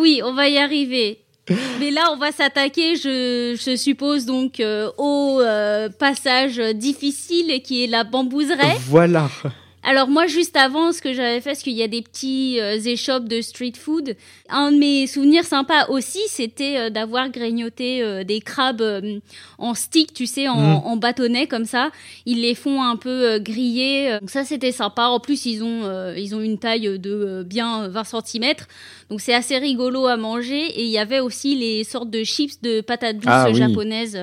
Oui, 0.00 0.20
on 0.24 0.32
va 0.32 0.48
y 0.48 0.58
arriver. 0.58 1.18
Mais 1.80 1.90
là, 1.90 2.10
on 2.12 2.16
va 2.16 2.32
s'attaquer, 2.32 2.96
je, 2.96 3.74
suppose, 3.76 4.26
donc 4.26 4.60
euh, 4.60 4.90
au 4.98 5.40
euh, 5.40 5.88
passage 5.88 6.58
difficile 6.74 7.62
qui 7.62 7.84
est 7.84 7.86
la 7.86 8.04
bambouseraie. 8.04 8.76
Voilà. 8.88 9.28
Alors 9.82 10.08
moi, 10.08 10.26
juste 10.26 10.56
avant, 10.56 10.92
ce 10.92 11.00
que 11.00 11.12
j'avais 11.12 11.40
fait, 11.40 11.50
parce 11.50 11.62
qu'il 11.62 11.74
y 11.74 11.82
a 11.82 11.88
des 11.88 12.02
petits 12.02 12.58
euh, 12.60 12.78
échoppes 12.78 13.28
de 13.28 13.40
street 13.40 13.74
food. 13.78 14.16
Un 14.48 14.72
de 14.72 14.78
mes 14.78 15.06
souvenirs 15.06 15.44
sympas 15.44 15.86
aussi, 15.88 16.20
c'était 16.28 16.76
euh, 16.76 16.90
d'avoir 16.90 17.30
grignoté 17.30 18.02
euh, 18.02 18.24
des 18.24 18.40
crabes 18.40 18.82
en 19.58 19.74
stick, 19.74 20.12
tu 20.12 20.26
sais, 20.26 20.48
en, 20.48 20.56
mm. 20.56 20.82
en, 20.84 20.96
bâtonnet 20.96 21.46
comme 21.46 21.64
ça. 21.64 21.90
Ils 22.26 22.42
les 22.42 22.54
font 22.54 22.82
un 22.82 22.96
peu 22.96 23.38
griller. 23.38 24.18
Donc 24.20 24.30
ça, 24.30 24.44
c'était 24.44 24.72
sympa. 24.72 25.04
En 25.04 25.20
plus, 25.20 25.46
ils 25.46 25.62
ont 25.62 26.12
ils 26.16 26.34
ont 26.34 26.40
une 26.40 26.58
taille 26.58 26.98
de 26.98 27.44
bien 27.46 27.88
20 27.88 28.04
cm. 28.04 28.54
Donc 29.10 29.20
c'est 29.20 29.34
assez 29.34 29.58
rigolo 29.58 30.06
à 30.06 30.16
manger. 30.16 30.60
Et 30.60 30.84
il 30.84 30.90
y 30.90 30.98
avait 30.98 31.20
aussi 31.20 31.54
les 31.54 31.84
sortes 31.84 32.10
de 32.10 32.24
chips 32.24 32.60
de 32.62 32.80
patates 32.80 33.16
douces 33.16 33.26
ah 33.28 33.52
japonaises. 33.52 34.18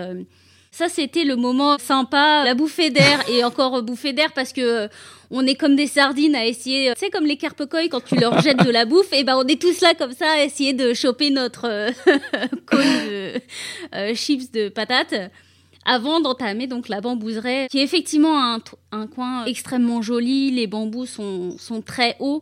Ça, 0.78 0.90
c'était 0.90 1.24
le 1.24 1.38
moment 1.38 1.78
sympa, 1.78 2.44
la 2.44 2.54
bouffée 2.54 2.90
d'air 2.90 3.24
et 3.30 3.46
encore 3.46 3.82
bouffée 3.82 4.12
d'air 4.12 4.34
parce 4.36 4.52
que 4.52 4.62
euh, 4.62 4.88
on 5.32 5.46
est 5.46 5.56
comme 5.56 5.76
des 5.76 5.88
sardines 5.88 6.36
à 6.36 6.46
essayer, 6.46 6.94
tu 6.94 7.00
sais, 7.00 7.10
comme 7.10 7.26
les 7.26 7.38
carpecoy 7.38 7.90
quand 7.90 8.04
tu 8.04 8.16
leur 8.16 8.42
jettes 8.42 8.64
de 8.64 8.70
la 8.70 8.86
bouffe, 8.86 9.12
et 9.14 9.24
ben 9.24 9.36
on 9.38 9.48
est 9.48 9.62
tous 9.62 9.82
là 9.82 9.94
comme 9.94 10.14
ça 10.14 10.32
à 10.32 10.44
essayer 10.44 10.74
de 10.74 10.94
choper 10.94 11.30
notre 11.30 11.66
euh, 11.66 11.92
cône 12.66 12.80
de 13.10 13.34
euh, 13.96 14.14
chips 14.16 14.52
de 14.52 14.70
patates 14.70 15.16
avant 15.86 16.20
d'entamer 16.20 16.68
donc 16.68 16.90
la 16.90 17.00
bambouseraie, 17.00 17.68
qui 17.70 17.80
est 17.80 17.84
effectivement 17.84 18.42
un, 18.42 18.60
un, 18.92 19.08
coin 19.08 19.46
extrêmement 19.46 20.02
joli. 20.02 20.52
Les 20.52 20.68
bambous 20.68 21.06
sont, 21.06 21.58
sont 21.60 21.82
très 21.82 22.16
hauts. 22.20 22.42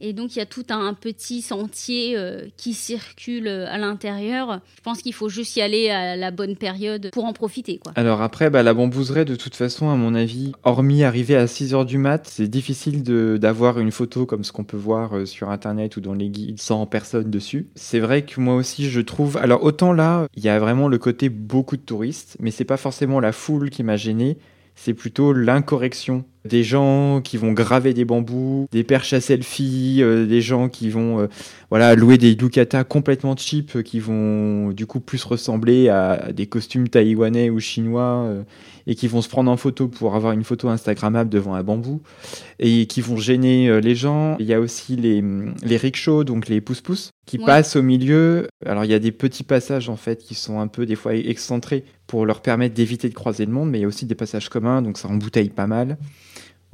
Et 0.00 0.12
donc 0.12 0.36
il 0.36 0.38
y 0.38 0.42
a 0.42 0.46
tout 0.46 0.64
un 0.70 0.94
petit 0.94 1.42
sentier 1.42 2.16
euh, 2.16 2.42
qui 2.56 2.74
circule 2.74 3.48
euh, 3.48 3.66
à 3.68 3.78
l'intérieur. 3.78 4.60
Je 4.76 4.82
pense 4.82 5.02
qu'il 5.02 5.14
faut 5.14 5.28
juste 5.28 5.56
y 5.56 5.62
aller 5.62 5.90
à 5.90 6.16
la 6.16 6.30
bonne 6.30 6.56
période 6.56 7.10
pour 7.12 7.24
en 7.24 7.32
profiter. 7.32 7.78
Quoi. 7.78 7.92
Alors 7.96 8.22
après, 8.22 8.50
bah, 8.50 8.62
la 8.62 8.74
bambouseraie, 8.74 9.24
de 9.24 9.36
toute 9.36 9.54
façon, 9.54 9.90
à 9.90 9.96
mon 9.96 10.14
avis, 10.14 10.52
hormis 10.62 11.04
arriver 11.04 11.36
à 11.36 11.46
6h 11.46 11.84
du 11.84 11.98
mat, 11.98 12.26
c'est 12.28 12.48
difficile 12.48 13.02
d'avoir 13.02 13.78
une 13.78 13.90
photo 13.90 14.26
comme 14.26 14.44
ce 14.44 14.52
qu'on 14.52 14.64
peut 14.64 14.76
voir 14.76 15.16
euh, 15.16 15.26
sur 15.26 15.50
Internet 15.50 15.96
ou 15.96 16.00
dans 16.00 16.14
les 16.14 16.28
guides 16.28 16.60
sans 16.60 16.86
personne 16.86 17.30
dessus. 17.30 17.68
C'est 17.74 18.00
vrai 18.00 18.24
que 18.24 18.40
moi 18.40 18.54
aussi, 18.54 18.88
je 18.90 19.00
trouve... 19.00 19.36
Alors 19.36 19.64
autant 19.64 19.92
là, 19.92 20.26
il 20.34 20.44
y 20.44 20.48
a 20.48 20.58
vraiment 20.58 20.88
le 20.88 20.98
côté 20.98 21.28
beaucoup 21.28 21.76
de 21.76 21.82
touristes, 21.82 22.36
mais 22.40 22.50
c'est 22.50 22.64
pas 22.64 22.76
forcément 22.76 23.20
la 23.20 23.32
foule 23.32 23.70
qui 23.70 23.82
m'a 23.82 23.96
gêné, 23.96 24.38
c'est 24.74 24.94
plutôt 24.94 25.32
l'incorrection 25.32 26.24
des 26.44 26.62
gens 26.62 27.22
qui 27.22 27.38
vont 27.38 27.52
graver 27.52 27.94
des 27.94 28.04
bambous, 28.04 28.66
des 28.70 28.84
perches 28.84 29.14
à 29.14 29.20
selfie, 29.20 29.98
euh, 30.02 30.26
des 30.26 30.42
gens 30.42 30.68
qui 30.68 30.90
vont 30.90 31.20
euh, 31.20 31.26
voilà 31.70 31.94
louer 31.94 32.18
des 32.18 32.34
ducatas 32.34 32.84
complètement 32.84 33.34
cheap 33.34 33.76
euh, 33.76 33.82
qui 33.82 33.98
vont 33.98 34.70
du 34.70 34.86
coup 34.86 35.00
plus 35.00 35.24
ressembler 35.24 35.88
à 35.88 36.32
des 36.32 36.46
costumes 36.46 36.88
taïwanais 36.88 37.48
ou 37.48 37.60
chinois 37.60 38.28
et 38.86 38.94
qui 38.94 39.08
vont 39.08 39.22
se 39.22 39.28
prendre 39.30 39.50
en 39.50 39.56
photo 39.56 39.88
pour 39.88 40.14
avoir 40.14 40.32
une 40.32 40.44
photo 40.44 40.68
instagrammable 40.68 41.30
devant 41.30 41.54
un 41.54 41.62
bambou 41.62 42.02
et 42.58 42.86
qui 42.86 43.00
vont 43.00 43.16
gêner 43.16 43.80
les 43.80 43.94
gens. 43.94 44.36
Il 44.38 44.46
y 44.46 44.52
a 44.52 44.60
aussi 44.60 44.96
les 44.96 45.24
les 45.62 45.76
rickshaws 45.76 46.24
donc 46.24 46.48
les 46.48 46.60
pousse-pousse 46.60 47.10
qui 47.24 47.38
passent 47.38 47.76
au 47.76 47.82
milieu. 47.82 48.48
Alors 48.66 48.84
il 48.84 48.90
y 48.90 48.94
a 48.94 48.98
des 48.98 49.12
petits 49.12 49.44
passages 49.44 49.88
en 49.88 49.96
fait 49.96 50.22
qui 50.22 50.34
sont 50.34 50.60
un 50.60 50.66
peu 50.66 50.84
des 50.84 50.96
fois 50.96 51.14
excentrés 51.14 51.84
pour 52.06 52.26
leur 52.26 52.42
permettre 52.42 52.74
d'éviter 52.74 53.08
de 53.08 53.14
croiser 53.14 53.46
le 53.46 53.52
monde, 53.52 53.70
mais 53.70 53.78
il 53.78 53.82
y 53.82 53.86
a 53.86 53.88
aussi 53.88 54.04
des 54.04 54.14
passages 54.14 54.50
communs 54.50 54.82
donc 54.82 54.98
ça 54.98 55.08
embouteille 55.08 55.48
pas 55.48 55.66
mal 55.66 55.96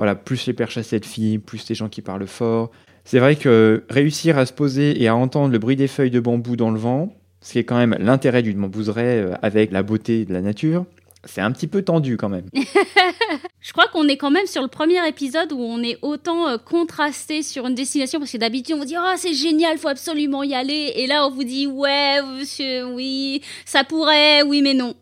voilà, 0.00 0.14
plus 0.14 0.46
les 0.46 0.54
perches 0.54 0.78
à 0.78 0.82
cette 0.82 1.04
fille, 1.04 1.36
plus 1.36 1.68
les 1.68 1.74
gens 1.74 1.90
qui 1.90 2.00
parlent 2.00 2.26
fort. 2.26 2.70
C'est 3.04 3.18
vrai 3.18 3.36
que 3.36 3.84
réussir 3.90 4.38
à 4.38 4.46
se 4.46 4.52
poser 4.54 5.02
et 5.02 5.08
à 5.08 5.14
entendre 5.14 5.52
le 5.52 5.58
bruit 5.58 5.76
des 5.76 5.88
feuilles 5.88 6.10
de 6.10 6.20
bambou 6.20 6.56
dans 6.56 6.70
le 6.70 6.78
vent, 6.78 7.14
ce 7.42 7.52
qui 7.52 7.58
est 7.58 7.64
quand 7.64 7.76
même 7.76 7.94
l'intérêt 8.00 8.42
d'une 8.42 8.58
bambouseraie 8.58 9.18
euh, 9.18 9.34
avec 9.42 9.72
la 9.72 9.82
beauté 9.82 10.24
de 10.24 10.32
la 10.32 10.40
nature, 10.40 10.86
c'est 11.24 11.42
un 11.42 11.52
petit 11.52 11.66
peu 11.66 11.82
tendu 11.82 12.16
quand 12.16 12.30
même. 12.30 12.46
Je 13.60 13.72
crois 13.72 13.88
qu'on 13.88 14.08
est 14.08 14.16
quand 14.16 14.30
même 14.30 14.46
sur 14.46 14.62
le 14.62 14.68
premier 14.68 15.06
épisode 15.06 15.52
où 15.52 15.60
on 15.60 15.82
est 15.82 15.98
autant 16.00 16.48
euh, 16.48 16.56
contrasté 16.56 17.42
sur 17.42 17.66
une 17.66 17.74
destination 17.74 18.18
parce 18.20 18.32
que 18.32 18.38
d'habitude 18.38 18.76
on 18.76 18.78
vous 18.78 18.86
dit 18.86 18.96
oh 18.98 19.14
c'est 19.18 19.34
génial, 19.34 19.76
faut 19.76 19.88
absolument 19.88 20.42
y 20.42 20.54
aller 20.54 20.94
et 20.96 21.06
là 21.08 21.26
on 21.26 21.30
vous 21.30 21.44
dit 21.44 21.66
ouais 21.66 22.22
monsieur 22.38 22.86
oui 22.86 23.42
ça 23.66 23.84
pourrait 23.84 24.40
oui 24.44 24.62
mais 24.62 24.72
non. 24.72 24.94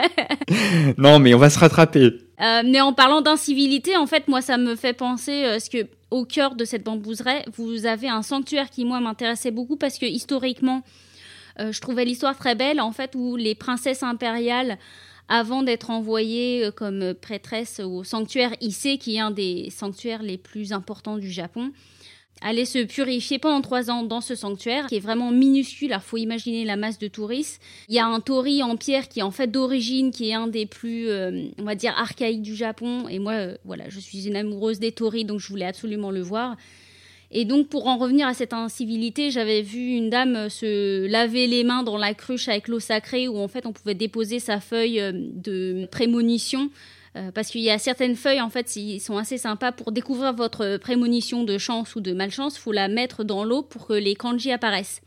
non 0.98 1.20
mais 1.20 1.34
on 1.34 1.38
va 1.38 1.50
se 1.50 1.58
rattraper. 1.60 2.14
Euh, 2.40 2.62
mais 2.64 2.80
en 2.80 2.92
parlant 2.92 3.20
d'incivilité, 3.20 3.96
en 3.96 4.06
fait, 4.06 4.26
moi, 4.28 4.40
ça 4.40 4.56
me 4.56 4.74
fait 4.74 4.94
penser 4.94 5.44
euh, 5.44 5.58
ce 5.58 5.68
que 5.68 5.86
au 6.10 6.24
cœur 6.24 6.54
de 6.54 6.64
cette 6.64 6.84
bambouseraie, 6.84 7.44
vous 7.54 7.86
avez 7.86 8.08
un 8.08 8.22
sanctuaire 8.22 8.70
qui, 8.70 8.84
moi, 8.84 8.98
m'intéressait 9.00 9.50
beaucoup 9.50 9.76
parce 9.76 9.98
que 9.98 10.06
historiquement, 10.06 10.82
euh, 11.60 11.70
je 11.70 11.80
trouvais 11.80 12.04
l'histoire 12.04 12.36
très 12.36 12.54
belle, 12.54 12.80
en 12.80 12.92
fait, 12.92 13.14
où 13.14 13.36
les 13.36 13.54
princesses 13.54 14.02
impériales, 14.02 14.78
avant 15.28 15.62
d'être 15.62 15.90
envoyées 15.90 16.70
comme 16.74 17.14
prêtresses 17.14 17.78
au 17.78 18.02
sanctuaire 18.02 18.52
Issei, 18.60 18.98
qui 18.98 19.14
est 19.14 19.20
un 19.20 19.30
des 19.30 19.70
sanctuaires 19.70 20.24
les 20.24 20.38
plus 20.38 20.72
importants 20.72 21.18
du 21.18 21.30
Japon, 21.30 21.70
aller 22.40 22.64
se 22.64 22.78
purifier 22.84 23.38
pendant 23.38 23.60
trois 23.60 23.90
ans 23.90 24.02
dans 24.02 24.20
ce 24.20 24.34
sanctuaire 24.34 24.86
qui 24.86 24.96
est 24.96 25.00
vraiment 25.00 25.30
minuscule. 25.30 25.92
Alors 25.92 26.02
faut 26.02 26.16
imaginer 26.16 26.64
la 26.64 26.76
masse 26.76 26.98
de 26.98 27.08
touristes. 27.08 27.60
Il 27.88 27.94
y 27.94 27.98
a 27.98 28.06
un 28.06 28.20
tori 28.20 28.62
en 28.62 28.76
pierre 28.76 29.08
qui 29.08 29.20
est 29.20 29.22
en 29.22 29.30
fait 29.30 29.48
d'origine, 29.48 30.10
qui 30.10 30.30
est 30.30 30.34
un 30.34 30.46
des 30.46 30.66
plus, 30.66 31.08
euh, 31.08 31.48
on 31.58 31.64
va 31.64 31.74
dire, 31.74 31.94
archaïques 31.96 32.42
du 32.42 32.54
Japon. 32.54 33.08
Et 33.08 33.18
moi, 33.18 33.32
euh, 33.32 33.56
voilà, 33.64 33.88
je 33.88 34.00
suis 34.00 34.26
une 34.26 34.36
amoureuse 34.36 34.78
des 34.78 34.92
toris, 34.92 35.24
donc 35.24 35.40
je 35.40 35.48
voulais 35.48 35.66
absolument 35.66 36.10
le 36.10 36.22
voir. 36.22 36.56
Et 37.32 37.44
donc, 37.44 37.68
pour 37.68 37.86
en 37.86 37.96
revenir 37.96 38.26
à 38.26 38.34
cette 38.34 38.52
incivilité, 38.52 39.30
j'avais 39.30 39.62
vu 39.62 39.92
une 39.92 40.10
dame 40.10 40.48
se 40.48 41.06
laver 41.06 41.46
les 41.46 41.62
mains 41.62 41.84
dans 41.84 41.96
la 41.96 42.12
cruche 42.12 42.48
avec 42.48 42.66
l'eau 42.66 42.80
sacrée, 42.80 43.28
où 43.28 43.38
en 43.38 43.46
fait 43.46 43.66
on 43.66 43.72
pouvait 43.72 43.94
déposer 43.94 44.40
sa 44.40 44.60
feuille 44.60 45.00
euh, 45.00 45.12
de 45.14 45.86
prémonition 45.92 46.70
euh, 47.16 47.30
parce 47.32 47.48
qu'il 47.48 47.62
y 47.62 47.70
a 47.70 47.78
certaines 47.78 48.16
feuilles, 48.16 48.40
en 48.40 48.50
fait, 48.50 48.64
qui 48.64 49.00
sont 49.00 49.16
assez 49.16 49.38
sympas 49.38 49.72
pour 49.72 49.92
découvrir 49.92 50.32
votre 50.32 50.76
prémonition 50.76 51.44
de 51.44 51.58
chance 51.58 51.96
ou 51.96 52.00
de 52.00 52.12
malchance. 52.12 52.56
Il 52.56 52.60
faut 52.60 52.72
la 52.72 52.88
mettre 52.88 53.24
dans 53.24 53.44
l'eau 53.44 53.62
pour 53.62 53.86
que 53.86 53.94
les 53.94 54.14
kanji 54.14 54.52
apparaissent. 54.52 55.00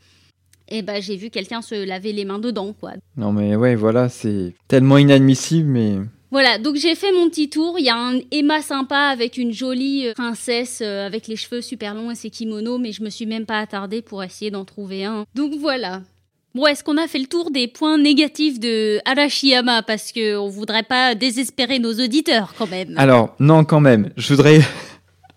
Et 0.68 0.82
bah, 0.82 1.00
j'ai 1.00 1.16
vu 1.16 1.30
quelqu'un 1.30 1.62
se 1.62 1.74
laver 1.74 2.12
les 2.12 2.24
mains 2.24 2.38
dedans, 2.38 2.74
quoi. 2.78 2.92
Non, 3.16 3.32
mais 3.32 3.54
ouais, 3.56 3.74
voilà, 3.74 4.08
c'est 4.08 4.54
tellement 4.68 4.98
inadmissible, 4.98 5.68
mais. 5.68 5.96
Voilà, 6.30 6.58
donc 6.58 6.76
j'ai 6.76 6.94
fait 6.94 7.12
mon 7.12 7.28
petit 7.28 7.48
tour. 7.48 7.76
Il 7.78 7.84
y 7.84 7.90
a 7.90 7.96
un 7.96 8.18
Emma 8.32 8.60
sympa 8.60 8.96
avec 8.96 9.36
une 9.36 9.52
jolie 9.52 10.08
euh, 10.08 10.14
princesse 10.14 10.80
euh, 10.82 11.06
avec 11.06 11.28
les 11.28 11.36
cheveux 11.36 11.60
super 11.60 11.94
longs 11.94 12.10
et 12.10 12.16
ses 12.16 12.30
kimonos, 12.30 12.78
mais 12.78 12.92
je 12.92 13.04
me 13.04 13.10
suis 13.10 13.26
même 13.26 13.46
pas 13.46 13.60
attardée 13.60 14.02
pour 14.02 14.22
essayer 14.22 14.50
d'en 14.50 14.64
trouver 14.64 15.04
un. 15.04 15.26
Donc 15.34 15.54
voilà. 15.54 16.02
Bon, 16.54 16.66
est-ce 16.66 16.84
qu'on 16.84 16.98
a 16.98 17.08
fait 17.08 17.18
le 17.18 17.26
tour 17.26 17.50
des 17.50 17.66
points 17.66 17.98
négatifs 17.98 18.60
de 18.60 19.00
Arashiyama? 19.06 19.82
Parce 19.82 20.12
qu'on 20.12 20.48
voudrait 20.48 20.84
pas 20.84 21.16
désespérer 21.16 21.80
nos 21.80 21.92
auditeurs 21.94 22.54
quand 22.56 22.70
même. 22.70 22.94
Alors, 22.96 23.34
non, 23.40 23.64
quand 23.64 23.80
même. 23.80 24.10
Je 24.16 24.32
voudrais. 24.32 24.60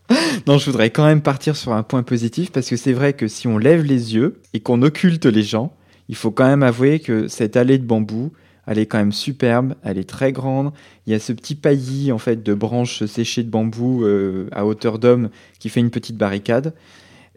non, 0.48 0.60
je 0.60 0.70
voudrais 0.70 0.92
quand 0.92 1.08
même 1.08 1.24
partir 1.24 1.56
sur 1.56 1.74
un 1.74 1.82
point 1.82 2.04
positif 2.04 2.52
parce 2.52 2.70
que 2.70 2.76
c'est 2.76 2.94
vrai 2.94 3.14
que 3.14 3.28
si 3.28 3.48
on 3.48 3.58
lève 3.58 3.84
les 3.84 4.14
yeux 4.14 4.42
et 4.54 4.60
qu'on 4.60 4.84
occulte 4.84 5.26
les 5.26 5.42
gens, 5.42 5.74
il 6.08 6.16
faut 6.16 6.30
quand 6.30 6.46
même 6.46 6.62
avouer 6.62 7.00
que 7.00 7.28
cette 7.28 7.58
allée 7.58 7.80
de 7.80 7.86
bambou, 7.86 8.32
elle 8.68 8.78
est 8.78 8.86
quand 8.86 9.00
même 9.00 9.12
superbe, 9.12 9.74
elle 9.84 9.98
est 9.98 10.08
très 10.08 10.32
grande. 10.32 10.72
Il 11.08 11.14
y 11.14 11.16
a 11.16 11.20
ce 11.20 11.34
petit 11.34 11.56
paillis 11.56 12.12
en 12.12 12.20
fait 12.20 12.44
de 12.44 12.54
branches 12.54 13.04
séchées 13.06 13.42
de 13.42 13.50
bambou 13.50 14.04
euh, 14.04 14.50
à 14.52 14.68
hauteur 14.68 15.00
d'homme 15.00 15.30
qui 15.58 15.70
fait 15.70 15.80
une 15.80 15.90
petite 15.90 16.18
barricade. 16.18 16.76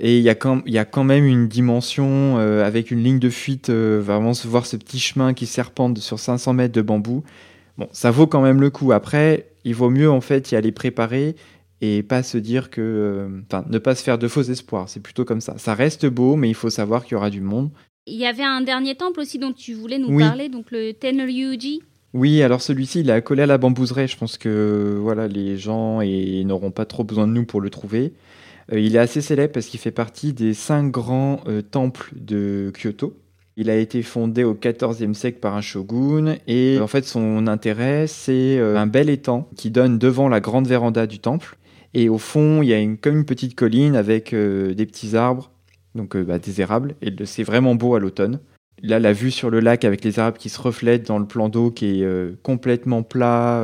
Et 0.02 0.16
il 0.16 0.22
y, 0.22 0.30
a 0.30 0.34
quand, 0.34 0.62
il 0.64 0.72
y 0.72 0.78
a 0.78 0.86
quand 0.86 1.04
même 1.04 1.26
une 1.26 1.46
dimension 1.46 2.38
euh, 2.38 2.64
avec 2.64 2.90
une 2.90 3.02
ligne 3.02 3.18
de 3.18 3.28
fuite, 3.28 3.68
euh, 3.68 4.00
vraiment 4.02 4.32
se 4.32 4.48
voir 4.48 4.64
ce 4.64 4.76
petit 4.76 4.98
chemin 4.98 5.34
qui 5.34 5.44
serpente 5.44 5.98
sur 5.98 6.18
500 6.18 6.54
mètres 6.54 6.74
de 6.74 6.80
bambou. 6.80 7.22
Bon, 7.76 7.86
ça 7.92 8.10
vaut 8.10 8.26
quand 8.26 8.40
même 8.40 8.62
le 8.62 8.70
coup. 8.70 8.92
Après, 8.92 9.50
il 9.64 9.74
vaut 9.74 9.90
mieux 9.90 10.10
en 10.10 10.22
fait 10.22 10.52
y 10.52 10.56
aller 10.56 10.72
préparer 10.72 11.36
et 11.82 12.02
pas 12.02 12.22
se 12.22 12.38
dire 12.38 12.70
que. 12.70 12.80
Euh, 12.80 13.42
enfin, 13.46 13.66
ne 13.68 13.78
pas 13.78 13.94
se 13.94 14.02
faire 14.02 14.16
de 14.16 14.26
faux 14.26 14.40
espoirs. 14.40 14.88
C'est 14.88 15.00
plutôt 15.00 15.26
comme 15.26 15.42
ça. 15.42 15.58
Ça 15.58 15.74
reste 15.74 16.06
beau, 16.06 16.34
mais 16.34 16.48
il 16.48 16.54
faut 16.54 16.70
savoir 16.70 17.04
qu'il 17.04 17.12
y 17.12 17.16
aura 17.16 17.28
du 17.28 17.42
monde. 17.42 17.70
Il 18.06 18.16
y 18.16 18.24
avait 18.24 18.42
un 18.42 18.62
dernier 18.62 18.94
temple 18.94 19.20
aussi 19.20 19.38
dont 19.38 19.52
tu 19.52 19.74
voulais 19.74 19.98
nous 19.98 20.18
parler, 20.18 20.48
donc 20.48 20.70
le 20.70 20.92
Tenryuji. 20.92 21.82
Oui, 22.14 22.42
alors 22.42 22.62
celui-ci, 22.62 23.00
il 23.00 23.10
est 23.10 23.12
accolé 23.12 23.42
à 23.42 23.46
la 23.46 23.58
bambouseraie. 23.58 24.08
Je 24.08 24.16
pense 24.16 24.38
que 24.38 24.96
voilà, 24.98 25.28
les 25.28 25.58
gens 25.58 26.00
n'auront 26.02 26.70
pas 26.70 26.86
trop 26.86 27.04
besoin 27.04 27.28
de 27.28 27.32
nous 27.32 27.44
pour 27.44 27.60
le 27.60 27.68
trouver. 27.68 28.14
Euh, 28.72 28.80
il 28.80 28.96
est 28.96 29.00
assez 29.00 29.20
célèbre 29.20 29.52
parce 29.52 29.66
qu'il 29.66 29.80
fait 29.80 29.90
partie 29.90 30.32
des 30.32 30.54
cinq 30.54 30.90
grands 30.90 31.40
euh, 31.46 31.62
temples 31.62 32.12
de 32.16 32.72
Kyoto. 32.76 33.16
Il 33.56 33.68
a 33.68 33.76
été 33.76 34.02
fondé 34.02 34.44
au 34.44 34.54
XIVe 34.54 35.12
siècle 35.12 35.38
par 35.40 35.54
un 35.56 35.60
shogun 35.60 36.36
et 36.46 36.78
en 36.80 36.86
fait 36.86 37.04
son 37.04 37.46
intérêt 37.46 38.06
c'est 38.06 38.58
euh, 38.58 38.78
un 38.78 38.86
bel 38.86 39.10
étang 39.10 39.48
qui 39.56 39.70
donne 39.70 39.98
devant 39.98 40.28
la 40.28 40.40
grande 40.40 40.66
véranda 40.66 41.06
du 41.06 41.18
temple 41.18 41.58
et 41.92 42.08
au 42.08 42.16
fond 42.16 42.62
il 42.62 42.68
y 42.68 42.72
a 42.72 42.78
une, 42.78 42.96
comme 42.96 43.16
une 43.16 43.24
petite 43.24 43.56
colline 43.56 43.96
avec 43.96 44.34
des 44.34 44.86
petits 44.86 45.16
arbres, 45.16 45.50
donc 45.94 46.16
bah, 46.16 46.38
des 46.38 46.60
érables 46.60 46.94
et 47.02 47.12
c'est 47.26 47.42
vraiment 47.42 47.74
beau 47.74 47.96
à 47.96 48.00
l'automne. 48.00 48.38
Là 48.82 48.98
la 48.98 49.12
vue 49.12 49.32
sur 49.32 49.50
le 49.50 49.60
lac 49.60 49.84
avec 49.84 50.04
les 50.04 50.20
arbres 50.20 50.38
qui 50.38 50.48
se 50.48 50.60
reflètent 50.60 51.06
dans 51.06 51.18
le 51.18 51.26
plan 51.26 51.48
d'eau 51.48 51.70
qui 51.70 52.02
est 52.02 52.42
complètement 52.42 53.02
plat 53.02 53.62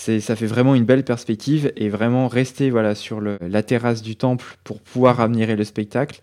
ça 0.00 0.34
fait 0.34 0.46
vraiment 0.46 0.74
une 0.74 0.84
belle 0.84 1.04
perspective 1.04 1.72
et 1.76 1.90
vraiment 1.90 2.26
rester 2.26 2.70
voilà 2.70 2.94
sur 2.94 3.20
la 3.20 3.62
terrasse 3.62 4.00
du 4.00 4.16
temple 4.16 4.56
pour 4.64 4.80
pouvoir 4.80 5.20
admirer 5.20 5.56
le 5.56 5.64
spectacle, 5.64 6.22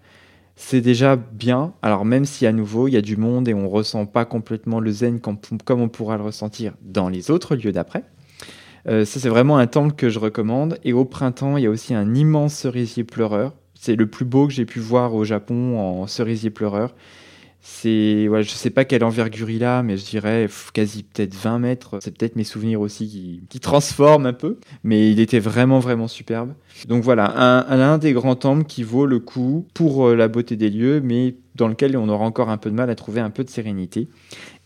c'est 0.55 0.81
déjà 0.81 1.15
bien. 1.15 1.73
Alors 1.83 2.03
même 2.03 2.25
si 2.25 2.47
à 2.47 2.51
nouveau 2.51 2.87
il 2.87 2.95
y 2.95 2.97
a 2.97 3.01
du 3.01 3.17
monde 3.17 3.47
et 3.47 3.53
on 3.53 3.69
ressent 3.69 4.07
pas 4.07 4.25
complètement 4.25 4.79
le 4.79 4.89
zen 4.89 5.19
comme, 5.19 5.37
on 5.69 5.89
pourra 5.89 6.17
le 6.17 6.23
ressentir 6.23 6.73
dans 6.81 7.07
les 7.07 7.29
autres 7.29 7.55
lieux 7.55 7.71
d'après. 7.71 8.03
Euh, 8.87 9.05
ça 9.05 9.19
c'est 9.19 9.29
vraiment 9.29 9.59
un 9.59 9.67
temple 9.67 9.93
que 9.95 10.09
je 10.09 10.17
recommande. 10.17 10.79
Et 10.83 10.93
au 10.93 11.05
printemps 11.05 11.57
il 11.57 11.63
y 11.63 11.67
a 11.67 11.69
aussi 11.69 11.93
un 11.93 12.15
immense 12.15 12.55
cerisier 12.55 13.03
pleureur. 13.03 13.53
C'est 13.75 13.95
le 13.95 14.07
plus 14.07 14.25
beau 14.25 14.47
que 14.47 14.53
j'ai 14.53 14.65
pu 14.65 14.79
voir 14.79 15.13
au 15.13 15.23
Japon 15.23 15.79
en 15.79 16.07
cerisier 16.07 16.49
pleureur. 16.49 16.95
C'est, 17.69 18.29
ouais, 18.29 18.43
je 18.43 18.49
sais 18.49 18.69
pas 18.69 18.85
quelle 18.85 19.03
envergure 19.03 19.49
il 19.49 19.63
a, 19.65 19.83
mais 19.83 19.97
je 19.97 20.05
dirais 20.05 20.47
quasi 20.73 21.03
peut-être 21.03 21.35
20 21.35 21.59
mètres. 21.59 21.99
C'est 22.01 22.17
peut-être 22.17 22.37
mes 22.37 22.45
souvenirs 22.45 22.79
aussi 22.79 23.07
qui, 23.07 23.41
qui, 23.49 23.59
transforment 23.59 24.25
un 24.25 24.33
peu, 24.33 24.57
mais 24.83 25.11
il 25.11 25.19
était 25.19 25.37
vraiment 25.37 25.79
vraiment 25.79 26.07
superbe. 26.07 26.53
Donc 26.87 27.03
voilà, 27.03 27.29
un, 27.37 27.79
un 27.79 27.97
des 27.97 28.13
grands 28.13 28.37
temples 28.37 28.63
qui 28.63 28.83
vaut 28.83 29.05
le 29.05 29.19
coup 29.19 29.67
pour 29.73 30.07
euh, 30.07 30.15
la 30.15 30.29
beauté 30.29 30.55
des 30.55 30.69
lieux, 30.69 31.01
mais 31.01 31.35
dans 31.55 31.67
lequel 31.67 31.97
on 31.97 32.07
aura 32.07 32.25
encore 32.25 32.49
un 32.49 32.57
peu 32.57 32.71
de 32.71 32.75
mal 32.75 32.89
à 32.89 32.95
trouver 32.95 33.19
un 33.19 33.29
peu 33.29 33.43
de 33.43 33.49
sérénité. 33.49 34.07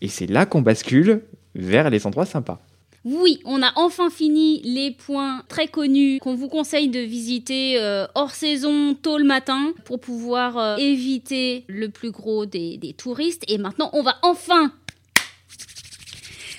Et 0.00 0.08
c'est 0.08 0.26
là 0.26 0.46
qu'on 0.46 0.62
bascule 0.62 1.22
vers 1.56 1.90
les 1.90 2.06
endroits 2.06 2.24
sympas. 2.24 2.62
Oui, 3.04 3.40
on 3.44 3.62
a 3.62 3.72
enfin 3.74 4.10
fini 4.10 4.62
les 4.62 4.92
points 4.92 5.42
très 5.48 5.66
connus 5.66 6.20
qu'on 6.20 6.36
vous 6.36 6.48
conseille 6.48 6.88
de 6.88 7.00
visiter 7.00 7.80
euh, 7.80 8.06
hors 8.14 8.30
saison 8.30 8.94
tôt 8.94 9.18
le 9.18 9.24
matin 9.24 9.72
pour 9.84 9.98
pouvoir 9.98 10.56
euh, 10.56 10.76
éviter 10.76 11.64
le 11.66 11.88
plus 11.88 12.12
gros 12.12 12.46
des, 12.46 12.76
des 12.76 12.92
touristes. 12.92 13.42
Et 13.48 13.58
maintenant, 13.58 13.90
on 13.92 14.02
va 14.02 14.16
enfin 14.22 14.72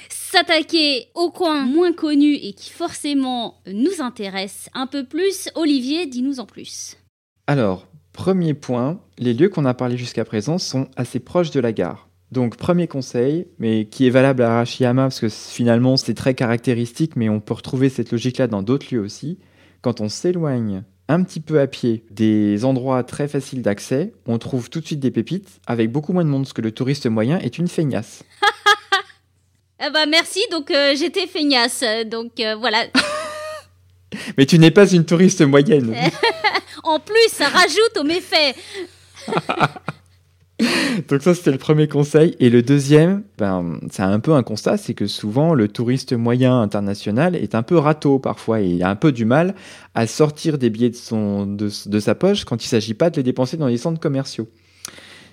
s'attaquer 0.10 1.08
aux 1.14 1.32
coins 1.32 1.62
moins 1.62 1.94
connus 1.94 2.36
et 2.42 2.54
qui 2.54 2.72
forcément 2.72 3.62
nous 3.68 4.02
intéressent 4.02 4.70
un 4.74 4.88
peu 4.88 5.06
plus. 5.06 5.50
Olivier, 5.56 6.08
dis-nous 6.08 6.40
en 6.40 6.46
plus. 6.46 6.98
Alors, 7.48 7.88
premier 8.12 8.54
point, 8.54 9.00
les 9.18 9.34
lieux 9.34 9.50
qu'on 9.50 9.66
a 9.66 9.74
parlé 9.74 9.96
jusqu'à 9.96 10.26
présent 10.26 10.58
sont 10.58 10.90
assez 10.98 11.20
proches 11.20 11.52
de 11.52 11.60
la 11.60 11.72
gare. 11.72 12.10
Donc, 12.34 12.58
premier 12.58 12.88
conseil, 12.88 13.46
mais 13.60 13.86
qui 13.86 14.08
est 14.08 14.10
valable 14.10 14.42
à 14.42 14.56
Arashiyama, 14.56 15.04
parce 15.04 15.20
que 15.20 15.30
finalement 15.30 15.98
c'est 15.98 16.16
très 16.16 16.34
caractéristique, 16.34 17.16
mais 17.16 17.30
on 17.30 17.40
peut 17.40 17.54
retrouver 17.54 17.90
cette 17.90 18.12
logique-là 18.12 18.48
dans 18.48 18.64
d'autres 18.64 18.88
lieux 18.92 19.02
aussi. 19.02 19.38
Quand 19.84 20.02
on 20.02 20.10
s'éloigne 20.10 20.82
un 21.10 21.22
petit 21.22 21.40
peu 21.40 21.60
à 21.60 21.68
pied 21.68 22.04
des 22.10 22.66
endroits 22.66 23.04
très 23.04 23.28
faciles 23.28 23.62
d'accès, 23.62 24.14
on 24.26 24.40
trouve 24.40 24.72
tout 24.72 24.80
de 24.80 24.86
suite 24.88 25.00
des 25.00 25.12
pépites 25.12 25.60
avec 25.68 25.92
beaucoup 25.92 26.12
moins 26.12 26.26
de 26.26 26.30
monde, 26.30 26.46
parce 26.46 26.54
que 26.54 26.64
le 26.64 26.72
touriste 26.72 27.06
moyen 27.06 27.38
est 27.38 27.60
une 27.60 27.68
feignasse. 27.68 28.24
Ah 29.78 29.90
bah 29.94 30.08
merci, 30.08 30.40
donc 30.50 30.72
euh, 30.72 30.96
j'étais 30.96 31.28
feignasse, 31.28 31.84
donc 32.08 32.40
euh, 32.40 32.56
voilà. 32.56 32.84
Mais 34.40 34.48
tu 34.48 34.58
n'es 34.58 34.72
pas 34.72 34.92
une 34.92 35.06
touriste 35.06 35.42
moyenne. 35.44 35.96
en 36.84 37.00
plus, 37.00 37.30
ça 37.30 37.48
rajoute 37.48 37.98
aux 38.00 38.04
méfaits. 38.04 38.56
Donc 41.08 41.22
ça, 41.22 41.34
c'était 41.34 41.52
le 41.52 41.58
premier 41.58 41.88
conseil. 41.88 42.36
Et 42.40 42.50
le 42.50 42.62
deuxième, 42.62 43.24
ben, 43.38 43.80
c'est 43.92 44.04
un 44.04 44.20
peu 44.20 44.34
un 44.34 44.44
constat, 44.44 44.78
c'est 44.78 44.94
que 44.94 45.08
souvent, 45.08 45.54
le 45.54 45.68
touriste 45.68 46.14
moyen 46.14 46.62
international 46.62 47.36
est 47.36 47.56
un 47.56 47.64
peu 47.64 47.78
râteau 47.78 48.20
parfois 48.20 48.62
et 48.62 48.68
il 48.68 48.84
a 48.84 48.90
un 48.90 48.96
peu 48.96 49.12
du 49.12 49.26
mal 49.26 49.56
à 49.96 50.08
sortir 50.08 50.58
des 50.58 50.70
billets 50.70 50.92
de, 50.92 50.96
son, 50.96 51.46
de, 51.46 51.70
sa 51.70 52.16
poche 52.16 52.46
quand 52.46 52.64
il 52.64 52.68
ne 52.68 52.70
s'agit 52.70 52.94
pas 52.94 53.10
de 53.10 53.18
les 53.18 53.24
dépenser 53.24 53.58
dans 53.58 53.68
les 53.68 53.78
centres 53.78 54.00
commerciaux. 54.00 54.48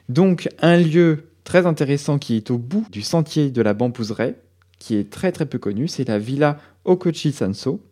Donc, 0.09 0.49
un 0.61 0.77
lieu 0.77 1.25
très 1.45 1.67
intéressant 1.67 2.19
qui 2.19 2.37
est 2.37 2.51
au 2.51 2.59
bout 2.59 2.87
du 2.91 3.03
sentier 3.03 3.51
de 3.51 3.63
la 3.63 3.75
Bambouseraie, 3.75 4.37
qui 4.79 4.97
est 4.97 5.11
très 5.11 5.31
très 5.33 5.47
peu 5.47 5.59
connu, 5.59 5.89
c'est 5.89 6.09
la 6.09 6.19
villa 6.19 6.59
Okochi 6.85 7.33
Sanso. 7.33 7.83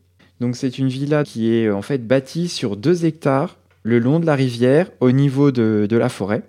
Donc 0.40 0.56
c'est 0.56 0.78
une 0.78 0.88
villa 0.88 1.24
qui 1.24 1.52
est 1.52 1.68
en 1.68 1.82
fait 1.82 2.06
bâtie 2.06 2.48
sur 2.48 2.76
deux 2.76 3.04
hectares 3.04 3.58
le 3.82 3.98
long 3.98 4.20
de 4.20 4.26
la 4.26 4.36
rivière 4.36 4.90
au 5.00 5.10
niveau 5.10 5.50
de, 5.50 5.86
de 5.88 5.96
la 5.96 6.08
forêt 6.08 6.44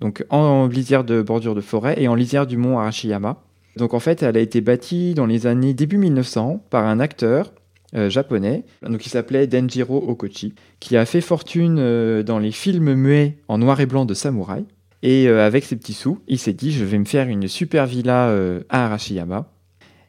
donc 0.00 0.24
en 0.30 0.66
lisière 0.66 1.04
de 1.04 1.22
bordure 1.22 1.54
de 1.54 1.60
forêt 1.60 1.94
et 1.98 2.08
en 2.08 2.14
lisière 2.14 2.46
du 2.46 2.56
mont 2.56 2.78
Arashiyama. 2.78 3.42
Donc 3.76 3.94
en 3.94 4.00
fait, 4.00 4.22
elle 4.22 4.36
a 4.36 4.40
été 4.40 4.60
bâtie 4.60 5.14
dans 5.14 5.26
les 5.26 5.46
années 5.46 5.74
début 5.74 5.98
1900 5.98 6.64
par 6.70 6.86
un 6.86 7.00
acteur 7.00 7.52
euh, 7.94 8.10
japonais, 8.10 8.64
donc 8.82 8.98
qui 8.98 9.08
s'appelait 9.08 9.46
Denjiro 9.46 9.98
Okochi, 10.08 10.54
qui 10.80 10.96
a 10.96 11.06
fait 11.06 11.20
fortune 11.20 11.76
euh, 11.78 12.22
dans 12.22 12.38
les 12.38 12.50
films 12.50 12.94
muets 12.94 13.38
en 13.46 13.58
noir 13.58 13.80
et 13.80 13.86
blanc 13.86 14.04
de 14.04 14.14
samouraï. 14.14 14.64
Et 15.02 15.28
euh, 15.28 15.46
avec 15.46 15.64
ses 15.64 15.76
petits 15.76 15.92
sous, 15.92 16.20
il 16.26 16.38
s'est 16.38 16.52
dit 16.52 16.72
je 16.72 16.84
vais 16.84 16.98
me 16.98 17.04
faire 17.04 17.28
une 17.28 17.46
super 17.46 17.86
villa 17.86 18.34
à 18.68 18.86
Arashiyama. 18.86 19.48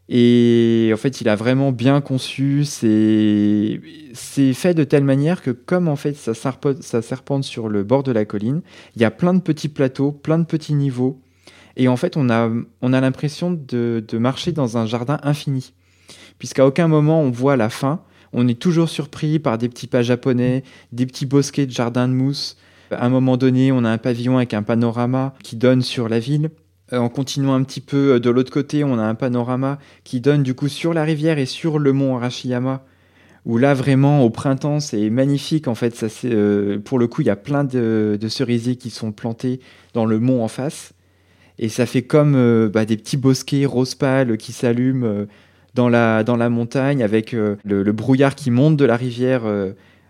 Et 0.08 0.92
en 0.94 0.98
fait, 0.98 1.22
il 1.22 1.30
a 1.30 1.36
vraiment 1.36 1.72
bien 1.72 2.00
conçu. 2.02 2.64
C'est 2.64 3.80
fait 4.54 4.74
de 4.74 4.84
telle 4.84 5.04
manière 5.04 5.42
que, 5.42 5.52
comme 5.52 5.88
en 5.88 5.96
fait 5.96 6.16
ça, 6.16 6.34
serpente 6.34 7.44
sur 7.44 7.70
le 7.70 7.84
bord 7.84 8.04
de 8.04 8.12
la 8.12 8.26
colline, 8.26 8.62
il 8.96 9.02
y 9.02 9.06
a 9.06 9.12
plein 9.12 9.34
de 9.34 9.42
petits 9.42 9.70
plateaux, 9.70 10.12
plein 10.12 10.38
de 10.38 10.46
petits 10.46 10.76
niveaux. 10.76 11.20
Et 11.78 11.88
en 11.88 11.98
fait, 11.98 12.18
on 12.18 12.30
a, 12.30 12.50
on 12.82 12.94
a 12.94 13.02
l'impression 13.02 13.52
de, 13.52 14.04
de, 14.08 14.18
marcher 14.18 14.52
dans 14.52 14.78
un 14.78 14.86
jardin 14.86 15.20
infini. 15.24 15.74
Puisqu'à 16.40 16.66
aucun 16.66 16.88
moment 16.88 17.22
on 17.22 17.32
voit 17.32 17.58
la 17.58 17.70
fin. 17.70 18.02
On 18.32 18.48
est 18.48 18.60
toujours 18.60 18.90
surpris 18.90 19.40
par 19.40 19.58
des 19.58 19.70
petits 19.70 19.88
pas 19.88 20.02
japonais, 20.02 20.64
des 20.92 21.06
petits 21.06 21.26
bosquets 21.26 21.66
de 21.66 21.72
jardins 21.72 22.08
de 22.08 22.14
mousse. 22.14 22.58
À 22.92 23.06
un 23.06 23.10
moment 23.10 23.38
donné, 23.38 23.72
on 23.72 23.84
a 23.84 23.90
un 23.90 23.98
pavillon 23.98 24.38
avec 24.38 24.54
un 24.54 24.62
panorama 24.62 25.34
qui 25.42 25.56
donne 25.56 25.82
sur 25.82 26.10
la 26.10 26.20
ville. 26.20 26.50
Euh, 26.94 26.98
en 27.00 27.10
continuant 27.10 27.56
un 27.56 27.64
petit 27.64 27.82
peu 27.82 28.14
euh, 28.14 28.20
de 28.20 28.30
l'autre 28.30 28.52
côté, 28.52 28.84
on 28.84 29.00
a 29.00 29.04
un 29.04 29.16
panorama 29.16 29.80
qui 30.04 30.22
donne 30.22 30.44
du 30.44 30.54
coup 30.54 30.68
sur 30.68 30.94
la 30.94 31.04
rivière 31.04 31.40
et 31.40 31.48
sur 31.48 31.80
le 31.80 31.94
mont 31.94 32.16
Arashiyama, 32.16 32.84
où 33.46 33.58
là 33.58 33.74
vraiment 33.74 34.24
au 34.24 34.30
printemps 34.30 34.80
c'est 34.80 35.10
magnifique 35.10 35.68
en 35.68 35.74
fait. 35.74 36.06
Euh, 36.26 36.78
pour 36.78 37.00
le 37.00 37.08
coup, 37.08 37.22
il 37.22 37.28
y 37.28 37.32
a 37.32 37.36
plein 37.36 37.64
de, 37.64 38.20
cerisiers 38.30 38.76
qui 38.76 38.92
sont 38.92 39.12
plantés 39.12 39.62
dans 39.94 40.06
le 40.06 40.20
mont 40.20 40.44
en 40.44 40.48
face, 40.48 40.94
et 41.58 41.70
ça 41.70 41.88
fait 41.88 42.04
comme 42.04 42.68
bah, 42.68 42.86
des 42.86 42.98
petits 42.98 43.18
bosquets 43.18 43.66
rose 43.66 43.96
pâle 43.96 44.38
qui 44.38 44.52
s'allument 44.52 45.26
dans, 45.74 45.90
la, 45.90 46.24
dans 46.24 46.36
la 46.36 46.50
montagne 46.50 47.02
avec 47.02 47.32
le, 47.32 47.92
brouillard 47.94 48.36
qui 48.36 48.52
monte 48.52 48.78
de 48.78 48.86
la 48.86 48.98
rivière 48.98 49.44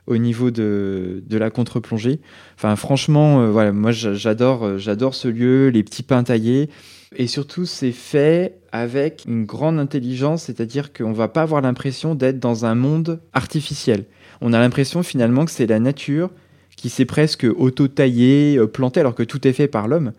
au 0.07 0.17
niveau 0.17 0.51
de, 0.51 1.23
de 1.25 1.37
la 1.37 1.49
contre-plongée. 1.49 2.19
Enfin, 2.57 2.75
franchement, 2.75 3.41
euh, 3.41 3.49
voilà, 3.49 3.71
moi 3.71 3.91
j'adore, 3.91 4.65
euh, 4.65 4.77
j'adore 4.77 5.15
ce 5.15 5.27
lieu, 5.27 5.69
les 5.69 5.83
petits 5.83 6.03
pains 6.03 6.23
taillés. 6.23 6.69
Et 7.15 7.27
surtout, 7.27 7.65
c'est 7.65 7.91
fait 7.91 8.59
avec 8.71 9.23
une 9.27 9.45
grande 9.45 9.79
intelligence, 9.79 10.43
c'est-à-dire 10.43 10.91
qu'on 10.91 11.13
va 11.13 11.27
pas 11.27 11.43
avoir 11.43 11.61
l'impression 11.61 12.13
d'être 12.13 12.39
dans 12.39 12.65
un 12.65 12.75
monde 12.75 13.21
artificiel. 13.33 14.05
On 14.41 14.53
a 14.53 14.59
l'impression 14.59 15.01
finalement 15.01 15.45
que 15.45 15.51
c'est 15.51 15.65
la 15.65 15.79
nature 15.79 16.29
qui 16.75 16.89
s'est 16.89 17.05
presque 17.05 17.45
auto-taillée, 17.45 18.57
euh, 18.57 18.67
plantée, 18.67 18.99
alors 18.99 19.15
que 19.15 19.23
tout 19.23 19.47
est 19.47 19.53
fait 19.53 19.67
par 19.67 19.87
l'homme. 19.87 20.11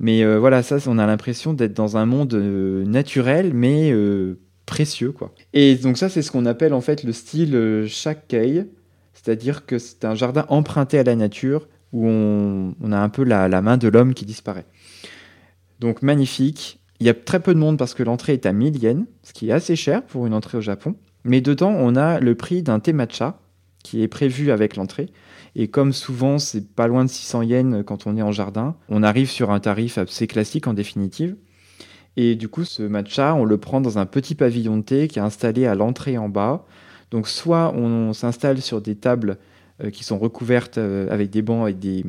Mais 0.00 0.24
voilà, 0.36 0.64
ça, 0.64 0.78
on 0.88 0.98
a 0.98 1.06
l'impression 1.06 1.52
d'être 1.52 1.74
dans 1.74 1.96
un 1.96 2.06
monde 2.06 2.34
naturel, 2.34 3.52
mais 3.54 3.94
précieux, 4.66 5.12
quoi. 5.12 5.32
Et 5.52 5.76
donc 5.76 5.96
ça, 5.96 6.08
c'est 6.08 6.22
ce 6.22 6.32
qu'on 6.32 6.44
appelle 6.44 6.74
en 6.74 6.80
fait 6.80 7.04
le 7.04 7.12
style 7.12 7.84
Shakkei, 7.86 8.64
c'est-à-dire 9.22 9.66
que 9.66 9.78
c'est 9.78 10.04
un 10.04 10.14
jardin 10.14 10.44
emprunté 10.48 10.98
à 10.98 11.04
la 11.04 11.14
nature 11.14 11.68
où 11.92 12.06
on, 12.06 12.92
a 12.92 12.98
un 12.98 13.08
peu 13.08 13.22
la, 13.22 13.48
main 13.62 13.76
de 13.76 13.88
l'homme 13.88 14.14
qui 14.14 14.24
disparaît. 14.24 14.66
Donc 15.78 16.02
magnifique. 16.02 16.80
Il 17.00 17.06
y 17.06 17.10
a 17.10 17.14
très 17.14 17.40
peu 17.40 17.54
de 17.54 17.58
monde 17.58 17.78
parce 17.78 17.94
que 17.94 18.02
l'entrée 18.02 18.34
est 18.34 18.46
à 18.46 18.52
1000 18.52 18.82
yens, 18.82 19.04
ce 19.22 19.32
qui 19.32 19.48
est 19.48 19.52
assez 19.52 19.76
cher 19.76 20.02
pour 20.04 20.26
une 20.26 20.34
entrée 20.34 20.58
au 20.58 20.60
Japon. 20.60 20.94
Mais 21.24 21.40
dedans, 21.40 21.70
on 21.76 21.96
a 21.96 22.20
le 22.20 22.34
prix 22.34 22.62
d'un 22.62 22.80
thé 22.80 22.92
matcha 22.92 23.40
qui 23.82 24.02
est 24.02 24.08
prévu 24.08 24.50
avec 24.50 24.76
l'entrée. 24.76 25.10
Et 25.54 25.68
comme 25.68 25.92
souvent, 25.92 26.38
c'est 26.38 26.74
pas 26.74 26.86
loin 26.86 27.04
de 27.04 27.10
600 27.10 27.42
yens 27.42 27.84
quand 27.84 28.06
on 28.06 28.16
est 28.16 28.22
en 28.22 28.32
jardin, 28.32 28.76
on 28.88 29.02
arrive 29.02 29.28
sur 29.28 29.50
un 29.50 29.60
tarif 29.60 29.98
assez 29.98 30.26
classique 30.26 30.66
en 30.66 30.74
définitive. 30.74 31.36
Et 32.16 32.36
du 32.36 32.48
coup, 32.48 32.64
ce 32.64 32.82
matcha, 32.82 33.34
on 33.34 33.44
le 33.44 33.58
prend 33.58 33.80
dans 33.80 33.98
un 33.98 34.06
petit 34.06 34.34
pavillon 34.34 34.78
de 34.78 34.82
thé 34.82 35.08
qui 35.08 35.18
est 35.18 35.22
installé 35.22 35.66
à 35.66 35.74
l'entrée 35.74 36.18
en 36.18 36.28
bas, 36.28 36.64
donc 37.12 37.28
soit 37.28 37.72
on, 37.76 38.12
s'installe 38.14 38.60
sur 38.60 38.80
des 38.80 38.96
tables 38.96 39.36
euh, 39.84 39.90
qui 39.90 40.02
sont 40.02 40.18
recouvertes 40.18 40.78
euh, 40.78 41.06
avec 41.10 41.30
des 41.30 41.42
bancs 41.42 41.62
avec 41.62 41.78
des, 41.78 42.04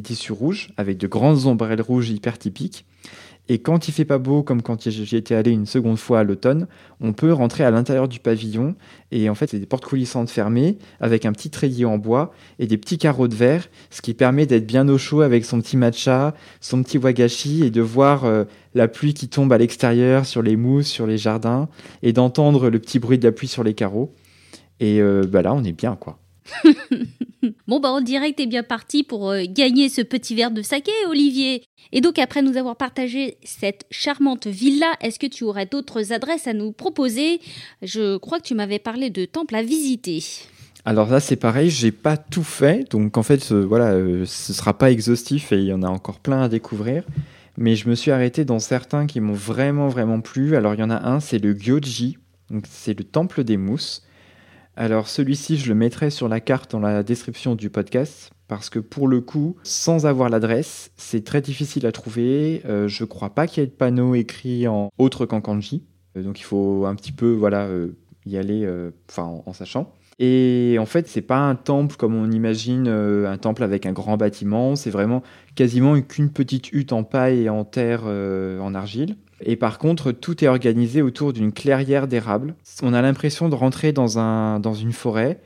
tissus 0.00 0.32
rouges, 0.32 0.70
avec 0.76 0.96
de 0.96 1.06
grandes 1.08 1.46
ombrelles 1.46 1.82
rouges 1.82 2.08
hyper 2.08 2.38
typiques. 2.38 2.86
Et 3.50 3.58
quand 3.58 3.88
il 3.88 3.92
fait 3.92 4.04
pas 4.04 4.18
beau, 4.18 4.42
comme 4.42 4.60
quand 4.60 4.88
j'y 4.90 5.16
étais 5.16 5.34
allé 5.34 5.50
une 5.50 5.64
seconde 5.64 5.98
fois 5.98 6.20
à 6.20 6.24
l'automne, 6.24 6.66
on 7.00 7.14
peut 7.14 7.32
rentrer 7.32 7.64
à 7.64 7.70
l'intérieur 7.70 8.06
du 8.06 8.20
pavillon. 8.20 8.74
Et 9.10 9.30
en 9.30 9.34
fait, 9.34 9.48
c'est 9.50 9.58
des 9.58 9.66
portes 9.66 9.86
coulissantes 9.86 10.28
fermées 10.28 10.76
avec 11.00 11.24
un 11.24 11.32
petit 11.32 11.48
treillis 11.48 11.86
en 11.86 11.96
bois 11.96 12.32
et 12.58 12.66
des 12.66 12.76
petits 12.76 12.98
carreaux 12.98 13.26
de 13.26 13.34
verre, 13.34 13.68
ce 13.88 14.02
qui 14.02 14.12
permet 14.12 14.44
d'être 14.44 14.66
bien 14.66 14.86
au 14.88 14.98
chaud 14.98 15.22
avec 15.22 15.46
son 15.46 15.62
petit 15.62 15.78
matcha, 15.78 16.34
son 16.60 16.82
petit 16.82 16.98
wagashi 16.98 17.64
et 17.64 17.70
de 17.70 17.80
voir 17.80 18.26
euh, 18.26 18.44
la 18.74 18.86
pluie 18.86 19.14
qui 19.14 19.28
tombe 19.28 19.50
à 19.52 19.58
l'extérieur 19.58 20.26
sur 20.26 20.42
les 20.42 20.56
mousses, 20.56 20.88
sur 20.88 21.06
les 21.06 21.16
jardins 21.16 21.70
et 22.02 22.12
d'entendre 22.12 22.68
le 22.68 22.78
petit 22.78 22.98
bruit 22.98 23.18
de 23.18 23.24
la 23.24 23.32
pluie 23.32 23.48
sur 23.48 23.64
les 23.64 23.72
carreaux. 23.72 24.12
Et 24.80 25.00
euh, 25.00 25.22
bah 25.26 25.42
là, 25.42 25.54
on 25.54 25.64
est 25.64 25.72
bien, 25.72 25.96
quoi. 25.96 26.18
bon, 27.66 27.80
bah, 27.80 27.92
on 27.92 28.00
dirait 28.00 28.30
que 28.32 28.36
t'es 28.36 28.46
bien 28.46 28.62
parti 28.62 29.04
pour 29.04 29.30
euh, 29.30 29.44
gagner 29.48 29.88
ce 29.88 30.00
petit 30.00 30.34
verre 30.34 30.50
de 30.50 30.62
saké, 30.62 30.92
Olivier. 31.08 31.64
Et 31.92 32.00
donc, 32.00 32.18
après 32.18 32.42
nous 32.42 32.56
avoir 32.56 32.76
partagé 32.76 33.38
cette 33.42 33.84
charmante 33.90 34.46
villa, 34.46 34.94
est-ce 35.00 35.18
que 35.18 35.26
tu 35.26 35.44
aurais 35.44 35.66
d'autres 35.66 36.12
adresses 36.12 36.46
à 36.46 36.52
nous 36.52 36.72
proposer? 36.72 37.40
Je 37.82 38.16
crois 38.16 38.38
que 38.38 38.46
tu 38.46 38.54
m'avais 38.54 38.78
parlé 38.78 39.10
de 39.10 39.24
temples 39.24 39.56
à 39.56 39.62
visiter. 39.62 40.22
Alors 40.84 41.10
là, 41.10 41.20
c'est 41.20 41.36
pareil, 41.36 41.70
j'ai 41.70 41.92
pas 41.92 42.16
tout 42.16 42.44
fait, 42.44 42.90
donc 42.90 43.18
en 43.18 43.22
fait, 43.22 43.52
euh, 43.52 43.60
voilà, 43.60 43.92
ce 44.24 44.52
sera 44.52 44.78
pas 44.78 44.90
exhaustif 44.90 45.52
et 45.52 45.58
il 45.58 45.66
y 45.66 45.72
en 45.72 45.82
a 45.82 45.88
encore 45.88 46.20
plein 46.20 46.42
à 46.42 46.48
découvrir. 46.48 47.04
Mais 47.58 47.74
je 47.74 47.88
me 47.88 47.96
suis 47.96 48.12
arrêté 48.12 48.44
dans 48.44 48.60
certains 48.60 49.06
qui 49.06 49.20
m'ont 49.20 49.34
vraiment, 49.34 49.88
vraiment 49.88 50.20
plu. 50.20 50.54
Alors, 50.54 50.74
il 50.74 50.80
y 50.80 50.82
en 50.82 50.90
a 50.90 51.08
un, 51.08 51.18
c'est 51.18 51.38
le 51.38 51.58
Gyoji, 51.58 52.16
donc 52.50 52.64
c'est 52.70 52.96
le 52.96 53.02
temple 53.02 53.42
des 53.42 53.56
mousses. 53.56 54.04
Alors 54.80 55.08
celui-ci, 55.08 55.56
je 55.56 55.68
le 55.68 55.74
mettrai 55.74 56.08
sur 56.08 56.28
la 56.28 56.38
carte 56.38 56.70
dans 56.70 56.78
la 56.78 57.02
description 57.02 57.56
du 57.56 57.68
podcast 57.68 58.30
parce 58.46 58.70
que 58.70 58.78
pour 58.78 59.08
le 59.08 59.20
coup, 59.20 59.56
sans 59.64 60.06
avoir 60.06 60.28
l'adresse, 60.28 60.92
c'est 60.96 61.24
très 61.24 61.40
difficile 61.40 61.84
à 61.84 61.90
trouver. 61.90 62.60
Je 62.64 62.70
euh, 62.70 62.86
je 62.86 63.02
crois 63.02 63.30
pas 63.30 63.48
qu'il 63.48 63.60
y 63.60 63.64
ait 63.64 63.66
de 63.66 63.72
panneau 63.72 64.14
écrit 64.14 64.68
en 64.68 64.90
autre 64.96 65.26
qu'en 65.26 65.40
kanji, 65.40 65.82
euh, 66.16 66.22
donc 66.22 66.38
il 66.38 66.44
faut 66.44 66.86
un 66.86 66.94
petit 66.94 67.10
peu 67.10 67.32
voilà 67.32 67.62
euh, 67.62 67.88
y 68.24 68.36
aller, 68.36 68.70
enfin 69.10 69.42
en, 69.44 69.52
sachant. 69.52 69.92
Et 70.20 70.76
en 70.78 70.86
fait, 70.86 71.08
c'est 71.08 71.22
pas 71.22 71.40
un 71.40 71.56
temple 71.56 71.96
comme 71.96 72.14
on 72.14 72.30
imagine 72.30 72.86
un 72.86 73.36
temple 73.36 73.64
avec 73.64 73.84
un 73.84 73.92
grand 73.92 74.16
bâtiment. 74.16 74.76
C'est 74.76 74.90
vraiment 74.90 75.24
quasiment 75.56 76.00
qu'une 76.02 76.30
petite 76.30 76.70
hutte 76.70 76.92
en 76.92 77.02
paille 77.02 77.46
et 77.46 77.48
en 77.48 77.64
terre 77.64 78.04
en 78.04 78.74
argile. 78.74 79.16
Et 79.40 79.56
par 79.56 79.78
contre, 79.78 80.12
tout 80.12 80.44
est 80.44 80.48
organisé 80.48 81.02
autour 81.02 81.32
d'une 81.32 81.52
clairière 81.52 82.08
d'érable. 82.08 82.54
On 82.82 82.92
a 82.92 83.02
l'impression 83.02 83.48
de 83.48 83.54
rentrer 83.54 83.92
dans, 83.92 84.18
un, 84.18 84.60
dans 84.60 84.74
une 84.74 84.92
forêt, 84.92 85.38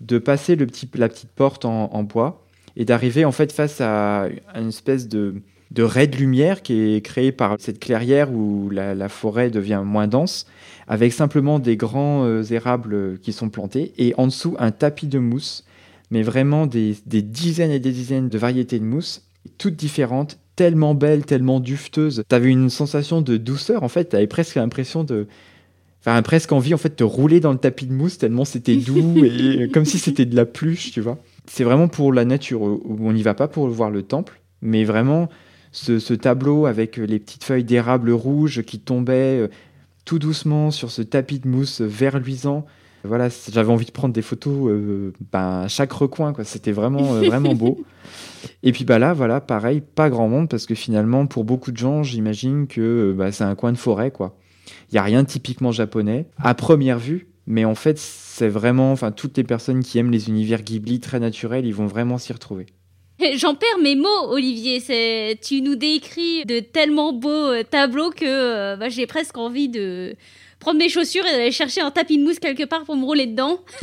de 0.00 0.18
passer 0.18 0.56
le 0.56 0.66
petit, 0.66 0.88
la 0.94 1.08
petite 1.08 1.30
porte 1.30 1.64
en, 1.64 2.02
bois 2.02 2.44
et 2.76 2.84
d'arriver 2.84 3.24
en 3.24 3.32
fait 3.32 3.52
face 3.52 3.80
à 3.80 4.28
une 4.54 4.68
espèce 4.68 5.08
de, 5.08 5.42
de 5.70 5.82
raie 5.82 6.06
de 6.06 6.16
lumière 6.16 6.62
qui 6.62 6.94
est 6.94 7.00
créée 7.00 7.32
par 7.32 7.56
cette 7.58 7.78
clairière 7.80 8.32
où 8.32 8.70
la, 8.70 9.08
forêt 9.08 9.50
devient 9.50 9.82
moins 9.84 10.06
dense, 10.06 10.46
avec 10.86 11.12
simplement 11.12 11.58
des 11.58 11.76
grands 11.76 12.24
euh, 12.24 12.42
érables 12.44 13.18
qui 13.20 13.32
sont 13.32 13.48
plantés 13.48 13.92
et 13.98 14.14
en 14.16 14.26
dessous 14.26 14.56
un 14.58 14.70
tapis 14.70 15.06
de 15.06 15.18
mousse 15.18 15.64
mais 16.12 16.22
vraiment 16.22 16.66
des, 16.66 16.94
des 17.06 17.22
dizaines 17.22 17.70
et 17.70 17.80
des 17.80 17.90
dizaines 17.90 18.28
de 18.28 18.36
variétés 18.36 18.78
de 18.78 18.84
mousse, 18.84 19.22
toutes 19.56 19.76
différentes, 19.76 20.38
tellement 20.56 20.94
belles, 20.94 21.24
tellement 21.24 21.60
dufteuses. 21.60 22.22
T'avais 22.28 22.50
une 22.50 22.70
sensation 22.70 23.22
de 23.22 23.36
douceur, 23.36 23.82
en 23.82 23.88
fait, 23.88 24.06
t'avais 24.06 24.26
presque 24.26 24.56
l'impression 24.56 25.04
de... 25.04 25.26
Enfin, 26.00 26.20
presque 26.22 26.50
envie 26.50 26.74
en 26.74 26.78
fait 26.78 26.98
de 26.98 27.04
rouler 27.04 27.38
dans 27.38 27.52
le 27.52 27.58
tapis 27.58 27.86
de 27.86 27.92
mousse 27.92 28.18
tellement 28.18 28.44
c'était 28.44 28.74
doux 28.74 29.24
et 29.24 29.68
comme 29.72 29.84
si 29.84 30.00
c'était 30.00 30.24
de 30.24 30.34
la 30.34 30.46
pluche, 30.46 30.90
tu 30.90 31.00
vois. 31.00 31.18
C'est 31.46 31.62
vraiment 31.62 31.86
pour 31.86 32.12
la 32.12 32.24
nature, 32.24 32.62
où 32.62 32.98
on 33.02 33.12
n'y 33.12 33.22
va 33.22 33.34
pas 33.34 33.46
pour 33.46 33.68
voir 33.68 33.90
le 33.90 34.02
temple, 34.02 34.40
mais 34.62 34.82
vraiment 34.84 35.28
ce, 35.70 35.98
ce 35.98 36.14
tableau 36.14 36.66
avec 36.66 36.96
les 36.96 37.18
petites 37.18 37.44
feuilles 37.44 37.64
d'érable 37.64 38.10
rouge 38.10 38.62
qui 38.62 38.80
tombaient 38.80 39.42
euh, 39.42 39.48
tout 40.04 40.18
doucement 40.18 40.70
sur 40.70 40.90
ce 40.90 41.02
tapis 41.02 41.38
de 41.38 41.48
mousse 41.48 41.80
vert 41.80 42.18
luisant. 42.18 42.66
Voilà, 43.04 43.28
j'avais 43.50 43.72
envie 43.72 43.86
de 43.86 43.90
prendre 43.90 44.14
des 44.14 44.22
photos 44.22 44.70
euh, 44.70 45.12
ben, 45.32 45.62
à 45.62 45.68
chaque 45.68 45.92
recoin, 45.92 46.32
quoi. 46.32 46.44
C'était 46.44 46.72
vraiment, 46.72 47.14
euh, 47.14 47.22
vraiment 47.22 47.54
beau. 47.54 47.84
Et 48.62 48.72
puis 48.72 48.84
bah 48.84 48.98
là, 48.98 49.12
voilà, 49.12 49.40
pareil, 49.40 49.80
pas 49.80 50.10
grand 50.10 50.28
monde 50.28 50.48
parce 50.48 50.66
que 50.66 50.74
finalement, 50.74 51.26
pour 51.26 51.44
beaucoup 51.44 51.72
de 51.72 51.76
gens, 51.76 52.02
j'imagine 52.02 52.66
que 52.66 53.12
bah, 53.16 53.32
c'est 53.32 53.44
un 53.44 53.54
coin 53.54 53.72
de 53.72 53.78
forêt, 53.78 54.10
quoi. 54.10 54.36
Il 54.90 54.94
y 54.94 54.98
a 54.98 55.02
rien 55.02 55.24
typiquement 55.24 55.72
japonais 55.72 56.26
à 56.38 56.54
première 56.54 56.98
vue, 56.98 57.28
mais 57.46 57.64
en 57.64 57.74
fait, 57.74 57.98
c'est 57.98 58.48
vraiment, 58.48 58.92
enfin, 58.92 59.10
toutes 59.10 59.36
les 59.36 59.44
personnes 59.44 59.82
qui 59.82 59.98
aiment 59.98 60.10
les 60.10 60.28
univers 60.28 60.62
Ghibli 60.62 61.00
très 61.00 61.18
naturels, 61.18 61.66
ils 61.66 61.74
vont 61.74 61.86
vraiment 61.86 62.18
s'y 62.18 62.32
retrouver. 62.32 62.66
J'en 63.36 63.54
perds 63.54 63.78
mes 63.82 63.94
mots, 63.94 64.28
Olivier. 64.28 64.80
Tu 65.40 65.60
nous 65.60 65.76
décris 65.76 66.44
de 66.44 66.60
tellement 66.60 67.12
beaux 67.12 67.62
tableaux 67.70 68.10
que 68.10 68.76
bah, 68.76 68.88
j'ai 68.88 69.06
presque 69.06 69.38
envie 69.38 69.68
de 69.68 70.16
prendre 70.62 70.78
mes 70.78 70.88
chaussures 70.88 71.26
et 71.26 71.32
d'aller 71.32 71.50
chercher 71.50 71.80
un 71.80 71.90
tapis 71.90 72.18
de 72.18 72.22
mousse 72.22 72.38
quelque 72.38 72.64
part 72.64 72.84
pour 72.84 72.96
me 72.96 73.04
rouler 73.04 73.26
dedans. 73.26 73.58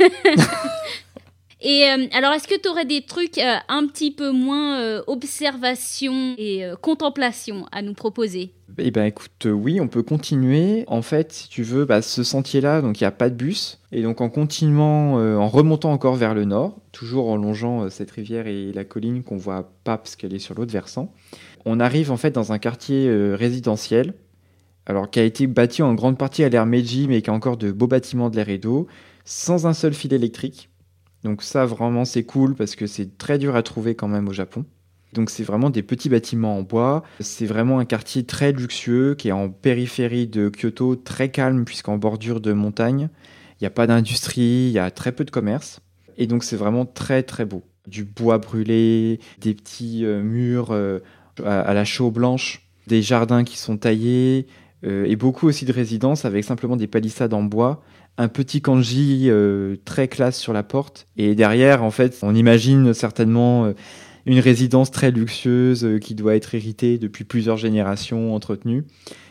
Et 1.62 1.84
euh, 1.84 2.06
alors, 2.12 2.32
est-ce 2.32 2.48
que 2.48 2.58
tu 2.58 2.68
aurais 2.68 2.86
des 2.86 3.02
trucs 3.02 3.36
euh, 3.36 3.56
un 3.68 3.86
petit 3.86 4.10
peu 4.10 4.30
moins 4.30 4.80
euh, 4.80 5.02
observation 5.06 6.34
et 6.38 6.64
contemplation 6.80 7.66
à 7.70 7.82
nous 7.82 7.92
proposer? 7.92 8.54
Eh 8.78 8.90
ben, 8.90 9.04
écoute, 9.04 9.44
oui, 9.44 9.78
on 9.78 9.88
peut 9.88 10.02
continuer. 10.02 10.84
En 10.86 11.02
fait, 11.02 11.32
si 11.32 11.48
tu 11.50 11.62
veux, 11.62 11.84
bah, 11.84 12.00
ce 12.00 12.22
sentier-là, 12.22 12.80
donc 12.80 12.98
il 12.98 13.02
n'y 13.02 13.08
a 13.08 13.12
pas 13.12 13.28
de 13.28 13.34
bus. 13.34 13.78
Et 13.92 14.02
donc, 14.02 14.22
en 14.22 14.30
continuant, 14.30 15.16
en 15.16 15.48
remontant 15.48 15.92
encore 15.92 16.14
vers 16.14 16.32
le 16.32 16.46
nord, 16.46 16.78
toujours 16.92 17.28
en 17.28 17.36
longeant 17.36 17.90
cette 17.90 18.10
rivière 18.10 18.46
et 18.46 18.72
la 18.72 18.84
colline 18.84 19.22
qu'on 19.22 19.36
voit 19.36 19.70
pas 19.84 19.98
parce 19.98 20.16
qu'elle 20.16 20.32
est 20.32 20.38
sur 20.38 20.54
l'autre 20.54 20.72
versant, 20.72 21.12
on 21.66 21.78
arrive 21.78 22.10
en 22.10 22.16
fait 22.16 22.30
dans 22.30 22.52
un 22.52 22.58
quartier 22.58 23.10
résidentiel 23.34 24.14
alors 24.86 25.10
qui 25.10 25.20
a 25.20 25.24
été 25.24 25.46
bâti 25.46 25.82
en 25.82 25.94
grande 25.94 26.18
partie 26.18 26.44
à 26.44 26.48
l'ère 26.48 26.66
Meiji, 26.66 27.06
mais 27.08 27.22
qui 27.22 27.30
a 27.30 27.32
encore 27.32 27.56
de 27.56 27.72
beaux 27.72 27.86
bâtiments 27.86 28.30
de 28.30 28.36
l'ère 28.36 28.48
Edo, 28.48 28.86
sans 29.24 29.66
un 29.66 29.72
seul 29.72 29.94
fil 29.94 30.12
électrique. 30.12 30.70
Donc 31.22 31.42
ça 31.42 31.66
vraiment 31.66 32.04
c'est 32.04 32.24
cool 32.24 32.54
parce 32.54 32.76
que 32.76 32.86
c'est 32.86 33.18
très 33.18 33.38
dur 33.38 33.56
à 33.56 33.62
trouver 33.62 33.94
quand 33.94 34.08
même 34.08 34.28
au 34.28 34.32
Japon. 34.32 34.64
Donc 35.12 35.30
c'est 35.30 35.42
vraiment 35.42 35.70
des 35.70 35.82
petits 35.82 36.08
bâtiments 36.08 36.56
en 36.56 36.62
bois. 36.62 37.02
C'est 37.20 37.46
vraiment 37.46 37.78
un 37.78 37.84
quartier 37.84 38.24
très 38.24 38.52
luxueux 38.52 39.14
qui 39.16 39.28
est 39.28 39.32
en 39.32 39.50
périphérie 39.50 40.28
de 40.28 40.48
Kyoto, 40.48 40.96
très 40.96 41.30
calme 41.30 41.64
puisqu'en 41.64 41.98
bordure 41.98 42.40
de 42.40 42.52
montagne. 42.52 43.08
Il 43.60 43.64
n'y 43.64 43.66
a 43.66 43.70
pas 43.70 43.86
d'industrie, 43.86 44.68
il 44.68 44.72
y 44.72 44.78
a 44.78 44.90
très 44.90 45.12
peu 45.12 45.24
de 45.24 45.30
commerce. 45.30 45.80
Et 46.16 46.26
donc 46.26 46.44
c'est 46.44 46.56
vraiment 46.56 46.86
très 46.86 47.22
très 47.22 47.44
beau. 47.44 47.64
Du 47.86 48.04
bois 48.04 48.38
brûlé, 48.38 49.20
des 49.40 49.54
petits 49.54 50.04
euh, 50.04 50.22
murs 50.22 50.68
euh, 50.70 51.00
à 51.44 51.74
la 51.74 51.84
chaux 51.84 52.10
blanche, 52.10 52.62
des 52.86 53.02
jardins 53.02 53.44
qui 53.44 53.56
sont 53.56 53.78
taillés, 53.78 54.46
et 54.82 55.16
beaucoup 55.16 55.46
aussi 55.46 55.64
de 55.64 55.72
résidences 55.72 56.24
avec 56.24 56.44
simplement 56.44 56.76
des 56.76 56.86
palissades 56.86 57.34
en 57.34 57.42
bois, 57.42 57.82
un 58.20 58.28
petit 58.28 58.60
kanji 58.60 59.28
euh, 59.28 59.76
très 59.84 60.08
classe 60.08 60.38
sur 60.38 60.52
la 60.52 60.62
porte, 60.62 61.06
et 61.16 61.34
derrière, 61.34 61.82
en 61.82 61.90
fait, 61.90 62.18
on 62.22 62.34
imagine 62.34 62.92
certainement 62.92 63.64
euh, 63.64 63.72
une 64.26 64.38
résidence 64.38 64.90
très 64.90 65.10
luxueuse 65.10 65.98
qui 66.00 66.14
doit 66.14 66.36
être 66.36 66.54
héritée 66.54 66.98
depuis 66.98 67.24
plusieurs 67.24 67.56
générations, 67.56 68.34
entretenue. 68.34 68.84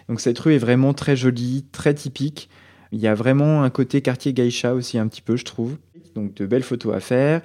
Donc 0.07 0.19
cette 0.19 0.39
rue 0.39 0.55
est 0.55 0.59
vraiment 0.59 0.93
très 0.93 1.15
jolie, 1.15 1.65
très 1.71 1.93
typique. 1.93 2.49
Il 2.91 2.99
y 2.99 3.05
a 3.05 3.13
vraiment 3.13 3.61
un 3.61 3.69
côté 3.69 4.01
quartier 4.01 4.33
geisha 4.33 4.73
aussi 4.73 4.97
un 4.97 5.07
petit 5.07 5.21
peu, 5.21 5.35
je 5.37 5.45
trouve. 5.45 5.77
Donc 6.15 6.33
de 6.33 6.47
belles 6.47 6.63
photos 6.63 6.95
à 6.95 6.99
faire. 6.99 7.41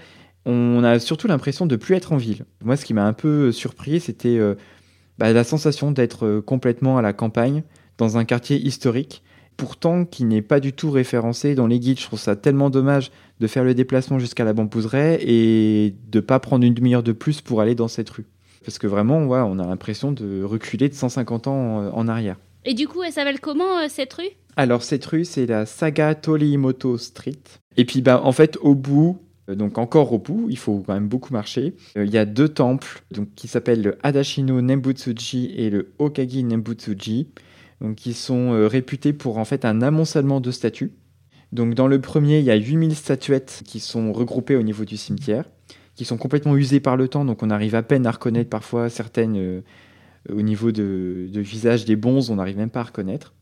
On 0.47 0.83
a 0.83 0.99
surtout 0.99 1.29
l'impression 1.29 1.67
de 1.67 1.77
plus 1.77 1.95
être 1.95 2.13
en 2.13 2.17
ville. 2.17 2.47
Moi, 2.65 2.79
ce 2.79 2.87
qui 2.87 2.95
m'a 2.95 3.05
un 3.05 3.13
peu 3.13 3.53
surpris, 3.53 4.01
c'était 4.01 4.39
bah, 5.19 5.31
la 5.35 5.45
sensation 5.45 5.91
d'être 5.91 6.41
complètement 6.41 6.97
à 6.97 7.03
la 7.03 7.13
campagne 7.13 7.63
dans 7.99 8.19
un 8.19 8.25
quartier 8.25 8.57
historique, 8.59 9.23
pourtant 9.57 10.05
qui 10.05 10.25
n'est 10.25 10.43
pas 10.43 10.61
du 10.61 10.73
tout 10.73 10.91
référencé 10.91 11.55
dans 11.55 11.67
les 11.67 11.79
guides. 11.79 12.01
Je 12.01 12.07
trouve 12.07 12.19
ça 12.19 12.37
tellement 12.37 12.71
dommage 12.71 13.11
de 13.41 13.47
faire 13.47 13.65
le 13.65 13.75
déplacement 13.75 14.19
jusqu'à 14.19 14.45
la 14.45 14.53
Bambouseraie 14.53 15.19
et 15.23 15.95
de 16.11 16.21
pas 16.21 16.41
prendre 16.41 16.65
une 16.65 16.75
demi-heure 16.75 17.03
de 17.03 17.13
plus 17.13 17.41
pour 17.41 17.61
aller 17.61 17.75
dans 17.75 17.89
cette 17.89 18.11
rue. 18.11 18.27
Parce 18.65 18.79
que 18.79 18.87
vraiment, 18.87 19.25
ouais, 19.27 19.41
on 19.41 19.59
a 19.59 19.67
l'impression 19.67 20.13
de 20.13 20.43
reculer 20.43 20.89
de 20.89 20.95
150 20.95 21.49
ans 21.49 21.91
en 21.93 22.09
arrière. 22.09 22.37
Et 22.65 22.75
du 22.75 22.89
coup, 22.89 23.03
elle 23.03 23.13
s'appelle 23.13 23.41
comment 23.41 23.79
euh, 23.79 23.87
cette 23.89 24.13
rue? 24.15 24.31
Alors 24.57 24.83
cette 24.83 25.05
rue, 25.05 25.25
c'est 25.25 25.47
la 25.47 25.67
Saga 25.67 26.15
Torimoto 26.15 26.97
Street. 26.97 27.43
Et 27.77 27.85
puis 27.85 28.03
bah 28.03 28.21
en 28.23 28.33
fait 28.33 28.57
au 28.63 28.75
bout, 28.75 29.19
euh, 29.51 29.55
donc 29.55 29.79
encore 29.79 30.13
au 30.13 30.19
bout, 30.19 30.47
il 30.49 30.57
faut 30.57 30.83
quand 30.87 30.95
même 30.95 31.09
beaucoup 31.09 31.33
marcher. 31.33 31.75
Euh, 31.99 32.05
il 32.05 32.13
y 32.13 32.19
a 32.19 32.25
deux 32.25 32.49
temples 32.49 33.03
donc, 33.11 33.29
qui 33.35 33.49
s'appellent 33.49 33.83
le 33.83 33.99
Adashino 34.03 34.61
Nembutsuji 34.63 35.53
et 35.57 35.71
le 35.71 35.93
Okagi 35.99 36.45
Nembutsuji 36.45 37.29
donc 37.81 37.97
qui 37.97 38.13
sont 38.13 38.53
euh, 38.53 38.67
réputés 38.67 39.13
pour 39.13 39.39
en 39.39 39.45
fait 39.45 39.65
un 39.65 39.83
amoncellement 39.83 40.41
de 40.41 40.51
statues. 40.51 40.93
Donc 41.53 41.75
dans 41.75 41.87
le 41.87 42.01
premier, 42.01 42.39
il 42.39 42.45
y 42.45 42.51
a 42.51 42.57
8000 42.57 42.95
statuettes 42.95 43.63
qui 43.65 43.81
sont 43.81 44.13
regroupées 44.13 44.57
au 44.57 44.63
niveau 44.63 44.85
du 44.85 44.97
cimetière, 44.97 45.45
qui 45.95 46.05
sont 46.05 46.17
complètement 46.17 46.57
usées 46.57 46.81
par 46.81 46.97
le 46.97 47.09
temps, 47.09 47.25
donc 47.25 47.43
on 47.43 47.51
arrive 47.51 47.75
à 47.75 47.83
peine 47.83 48.07
à 48.07 48.11
reconnaître 48.11 48.51
parfois 48.51 48.89
certaines 48.89 49.37
euh, 49.37 49.61
au 50.29 50.43
niveau 50.43 50.73
de, 50.73 51.29
visage 51.35 51.85
des 51.85 51.97
bonzes, 51.97 52.31
on 52.31 52.37
n'arrive 52.37 52.57
même 52.57 52.71
pas 52.71 52.81
à 52.81 52.85
reconnaître. 52.85 53.35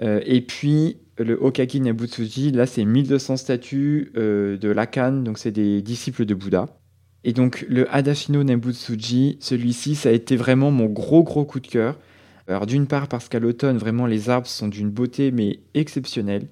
Euh, 0.00 0.20
et 0.24 0.40
puis 0.40 0.96
le 1.18 1.34
Okagi 1.34 1.80
Nabutsuji, 1.80 2.50
là 2.50 2.66
c'est 2.66 2.84
1200 2.84 3.36
statues 3.36 4.10
de 4.14 4.68
Lakan, 4.68 5.12
donc 5.12 5.38
c'est 5.38 5.52
des 5.52 5.82
disciples 5.82 6.24
de 6.24 6.34
Bouddha. 6.34 6.66
Et 7.24 7.32
donc 7.32 7.64
le 7.68 7.92
Hadashino 7.94 8.42
Nabutsuji, 8.42 9.36
celui-ci, 9.40 9.94
ça 9.94 10.08
a 10.08 10.12
été 10.12 10.36
vraiment 10.36 10.70
mon 10.70 10.86
gros 10.86 11.22
gros 11.22 11.44
coup 11.44 11.60
de 11.60 11.66
cœur. 11.66 11.98
Alors 12.48 12.66
d'une 12.66 12.86
part 12.86 13.08
parce 13.08 13.28
qu'à 13.28 13.38
l'automne, 13.38 13.78
vraiment 13.78 14.06
les 14.06 14.30
arbres 14.30 14.46
sont 14.46 14.68
d'une 14.68 14.90
beauté 14.90 15.30
mais 15.30 15.60
exceptionnelle. 15.74 16.48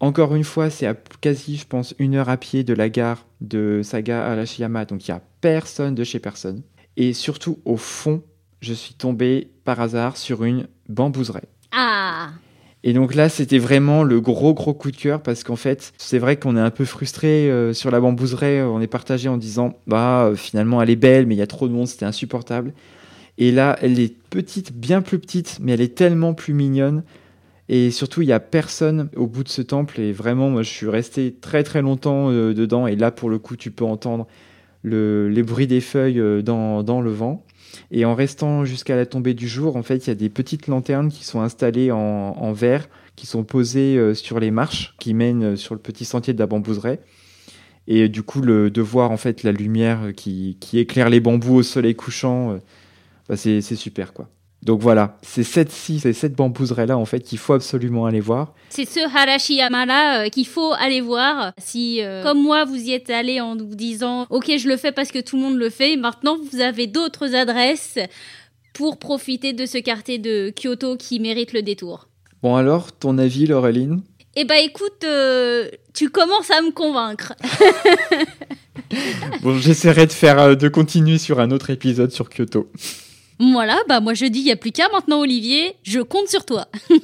Encore 0.00 0.34
une 0.34 0.42
fois, 0.42 0.68
c'est 0.68 0.86
à 0.86 0.94
quasi, 1.20 1.56
je 1.56 1.66
pense, 1.66 1.94
une 2.00 2.16
heure 2.16 2.28
à 2.28 2.36
pied 2.36 2.64
de 2.64 2.74
la 2.74 2.88
gare 2.88 3.24
de 3.40 3.82
Saga 3.84 4.26
Arashiyama, 4.26 4.84
donc 4.84 5.06
il 5.06 5.12
n'y 5.12 5.16
a 5.16 5.22
personne 5.40 5.94
de 5.94 6.02
chez 6.02 6.18
personne. 6.18 6.62
Et 6.96 7.12
surtout, 7.12 7.60
au 7.64 7.76
fond, 7.76 8.22
je 8.60 8.72
suis 8.72 8.94
tombé 8.94 9.50
par 9.64 9.80
hasard 9.80 10.16
sur 10.16 10.42
une 10.42 10.66
bambouseraie. 10.88 11.48
Ah 11.70 12.30
et 12.84 12.92
donc 12.94 13.14
là, 13.14 13.28
c'était 13.28 13.58
vraiment 13.58 14.02
le 14.02 14.20
gros 14.20 14.54
gros 14.54 14.74
coup 14.74 14.90
de 14.90 14.96
cœur 14.96 15.22
parce 15.22 15.44
qu'en 15.44 15.54
fait, 15.54 15.92
c'est 15.98 16.18
vrai 16.18 16.36
qu'on 16.36 16.56
est 16.56 16.60
un 16.60 16.70
peu 16.70 16.84
frustré 16.84 17.48
euh, 17.48 17.72
sur 17.72 17.92
la 17.92 18.00
bambouseraie. 18.00 18.62
On 18.62 18.80
est 18.80 18.88
partagé 18.88 19.28
en 19.28 19.36
disant, 19.36 19.78
bah 19.86 20.24
euh, 20.24 20.34
finalement, 20.34 20.82
elle 20.82 20.90
est 20.90 20.96
belle, 20.96 21.26
mais 21.26 21.36
il 21.36 21.38
y 21.38 21.42
a 21.42 21.46
trop 21.46 21.68
de 21.68 21.72
monde, 21.72 21.86
c'était 21.86 22.06
insupportable. 22.06 22.72
Et 23.42 23.50
là, 23.50 23.76
elle 23.82 23.98
est 23.98 24.16
petite, 24.30 24.72
bien 24.72 25.02
plus 25.02 25.18
petite, 25.18 25.58
mais 25.60 25.72
elle 25.72 25.80
est 25.80 25.96
tellement 25.96 26.32
plus 26.32 26.54
mignonne. 26.54 27.02
Et 27.68 27.90
surtout, 27.90 28.22
il 28.22 28.26
n'y 28.26 28.32
a 28.32 28.38
personne 28.38 29.08
au 29.16 29.26
bout 29.26 29.42
de 29.42 29.48
ce 29.48 29.62
temple. 29.62 29.98
Et 29.98 30.12
vraiment, 30.12 30.48
moi, 30.48 30.62
je 30.62 30.70
suis 30.70 30.88
resté 30.88 31.34
très 31.40 31.64
très 31.64 31.82
longtemps 31.82 32.30
euh, 32.30 32.54
dedans. 32.54 32.86
Et 32.86 32.94
là, 32.94 33.10
pour 33.10 33.30
le 33.30 33.40
coup, 33.40 33.56
tu 33.56 33.72
peux 33.72 33.84
entendre 33.84 34.28
les 34.84 35.42
bruits 35.42 35.66
des 35.66 35.80
feuilles 35.80 36.20
euh, 36.20 36.40
dans, 36.40 37.00
le 37.00 37.10
vent. 37.10 37.44
Et 37.90 38.04
en 38.04 38.14
restant 38.14 38.64
jusqu'à 38.64 38.94
la 38.94 39.06
tombée 39.06 39.34
du 39.34 39.48
jour, 39.48 39.74
en 39.74 39.82
fait, 39.82 40.06
il 40.06 40.10
y 40.10 40.12
a 40.12 40.14
des 40.14 40.28
petites 40.28 40.68
lanternes 40.68 41.10
qui 41.10 41.24
sont 41.24 41.40
installées 41.40 41.90
en, 41.90 42.52
verre, 42.52 42.88
qui 43.16 43.26
sont 43.26 43.42
posées 43.42 43.98
euh, 43.98 44.14
sur 44.14 44.38
les 44.38 44.52
marches 44.52 44.94
qui 45.00 45.14
mènent 45.14 45.56
sur 45.56 45.74
le 45.74 45.80
petit 45.80 46.04
sentier 46.04 46.32
de 46.32 46.38
la 46.38 46.46
bambouseraie. 46.46 47.00
Et 47.88 48.08
du 48.08 48.22
coup, 48.22 48.40
le, 48.40 48.70
de 48.70 48.82
voir 48.82 49.10
en 49.10 49.16
fait 49.16 49.42
la 49.42 49.50
lumière 49.50 50.12
qui 50.14 50.56
éclaire 50.74 51.10
les 51.10 51.18
bambous 51.18 51.56
au 51.56 51.62
soleil 51.64 51.96
couchant 51.96 52.60
bah, 53.28 53.36
c'est 53.36 53.60
super 53.60 54.12
quoi. 54.12 54.28
Donc 54.62 54.80
voilà, 54.80 55.18
c'est 55.22 55.42
cette 55.42 55.72
ci 55.72 55.98
c'est 55.98 56.12
cette 56.12 56.34
bambouserie 56.34 56.86
là 56.86 56.96
en 56.96 57.04
fait 57.04 57.20
qu'il 57.20 57.38
faut 57.38 57.52
absolument 57.52 58.06
aller 58.06 58.20
voir. 58.20 58.54
C'est 58.68 58.84
ce 58.84 59.00
Harashiyama 59.00 59.86
là 59.86 60.22
euh, 60.22 60.28
qu'il 60.28 60.46
faut 60.46 60.72
aller 60.74 61.00
voir. 61.00 61.52
Si 61.58 62.00
euh, 62.00 62.22
comme 62.22 62.40
moi 62.40 62.64
vous 62.64 62.76
y 62.76 62.92
êtes 62.92 63.10
allé 63.10 63.40
en 63.40 63.56
vous 63.56 63.74
disant 63.74 64.26
OK, 64.30 64.52
je 64.56 64.68
le 64.68 64.76
fais 64.76 64.92
parce 64.92 65.10
que 65.10 65.18
tout 65.18 65.36
le 65.36 65.42
monde 65.42 65.56
le 65.56 65.68
fait, 65.68 65.96
maintenant 65.96 66.38
vous 66.38 66.60
avez 66.60 66.86
d'autres 66.86 67.34
adresses 67.34 67.98
pour 68.72 68.98
profiter 68.98 69.52
de 69.52 69.66
ce 69.66 69.78
quartier 69.78 70.18
de 70.18 70.52
Kyoto 70.56 70.96
qui 70.96 71.18
mérite 71.18 71.52
le 71.52 71.62
détour. 71.62 72.06
Bon 72.40 72.54
alors, 72.54 72.92
ton 72.92 73.18
avis 73.18 73.46
Laureline? 73.46 74.00
Eh 74.36 74.44
bah 74.44 74.60
écoute, 74.60 75.04
euh, 75.04 75.68
tu 75.92 76.08
commences 76.08 76.52
à 76.52 76.62
me 76.62 76.70
convaincre. 76.70 77.34
bon, 79.42 79.58
j'essaierai 79.58 80.06
de 80.06 80.12
faire 80.12 80.56
de 80.56 80.68
continuer 80.68 81.18
sur 81.18 81.40
un 81.40 81.50
autre 81.50 81.70
épisode 81.70 82.12
sur 82.12 82.30
Kyoto. 82.30 82.70
Voilà, 83.50 83.76
bah 83.88 83.98
moi 83.98 84.14
je 84.14 84.24
dis, 84.26 84.38
il 84.38 84.44
n'y 84.44 84.52
a 84.52 84.56
plus 84.56 84.70
qu'à 84.70 84.88
maintenant 84.92 85.18
Olivier, 85.20 85.74
je 85.82 86.00
compte 86.00 86.28
sur 86.28 86.44
toi. 86.44 86.68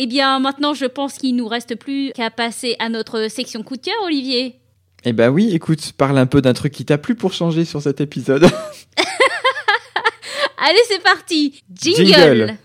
Eh 0.00 0.06
bien 0.06 0.38
maintenant 0.38 0.74
je 0.74 0.84
pense 0.84 1.14
qu'il 1.14 1.34
nous 1.34 1.48
reste 1.48 1.74
plus 1.74 2.12
qu'à 2.14 2.30
passer 2.30 2.76
à 2.78 2.88
notre 2.88 3.26
section 3.28 3.64
coup 3.64 3.76
de 3.76 3.80
cœur 3.80 3.96
Olivier. 4.04 4.54
Eh 5.02 5.12
bah 5.12 5.30
oui, 5.30 5.52
écoute, 5.52 5.92
parle 5.96 6.18
un 6.18 6.26
peu 6.26 6.40
d'un 6.40 6.52
truc 6.52 6.72
qui 6.72 6.84
t'a 6.84 6.98
plu 6.98 7.16
pour 7.16 7.32
changer 7.32 7.64
sur 7.64 7.82
cet 7.82 8.00
épisode. 8.00 8.44
Allez, 10.58 10.78
c'est 10.88 11.02
parti 11.02 11.64
Jingle, 11.74 12.06
Jingle. 12.06 12.58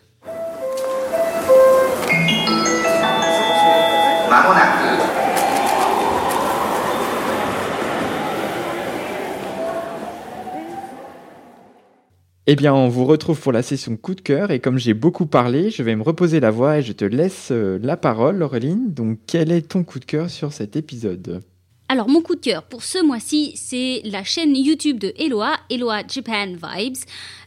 Eh 12.46 12.58
bien, 12.58 12.74
on 12.74 12.90
vous 12.90 13.06
retrouve 13.06 13.40
pour 13.40 13.54
la 13.54 13.64
session 13.64 13.96
coup 13.96 14.16
de 14.16 14.22
cœur 14.22 14.52
et 14.52 14.60
comme 14.60 14.78
j'ai 14.78 14.94
beaucoup 14.94 15.26
parlé, 15.26 15.70
je 15.70 15.82
vais 15.82 15.96
me 15.96 16.04
reposer 16.04 16.42
la 16.42 16.52
voix 16.52 16.80
et 16.80 16.82
je 16.82 16.92
te 16.92 17.06
laisse 17.06 17.52
euh, 17.52 17.80
la 17.82 17.96
parole, 17.96 18.36
Laureline. 18.36 18.94
Donc, 18.94 19.20
quel 19.28 19.50
est 19.50 19.62
ton 19.62 19.86
coup 19.86 19.98
de 19.98 20.04
cœur 20.04 20.30
sur 20.30 20.52
cet 20.52 20.76
épisode? 20.76 21.42
Alors, 21.88 22.10
mon 22.10 22.22
coup 22.22 22.36
de 22.36 22.42
cœur 22.42 22.64
pour 22.64 22.84
ce 22.84 23.02
mois-ci, 23.02 23.54
c'est 23.56 24.02
la 24.04 24.26
chaîne 24.26 24.58
YouTube 24.58 25.00
de 25.00 25.14
Eloa, 25.18 25.54
Eloa 25.70 26.02
Japan 26.06 26.48
Vibes, 26.48 26.98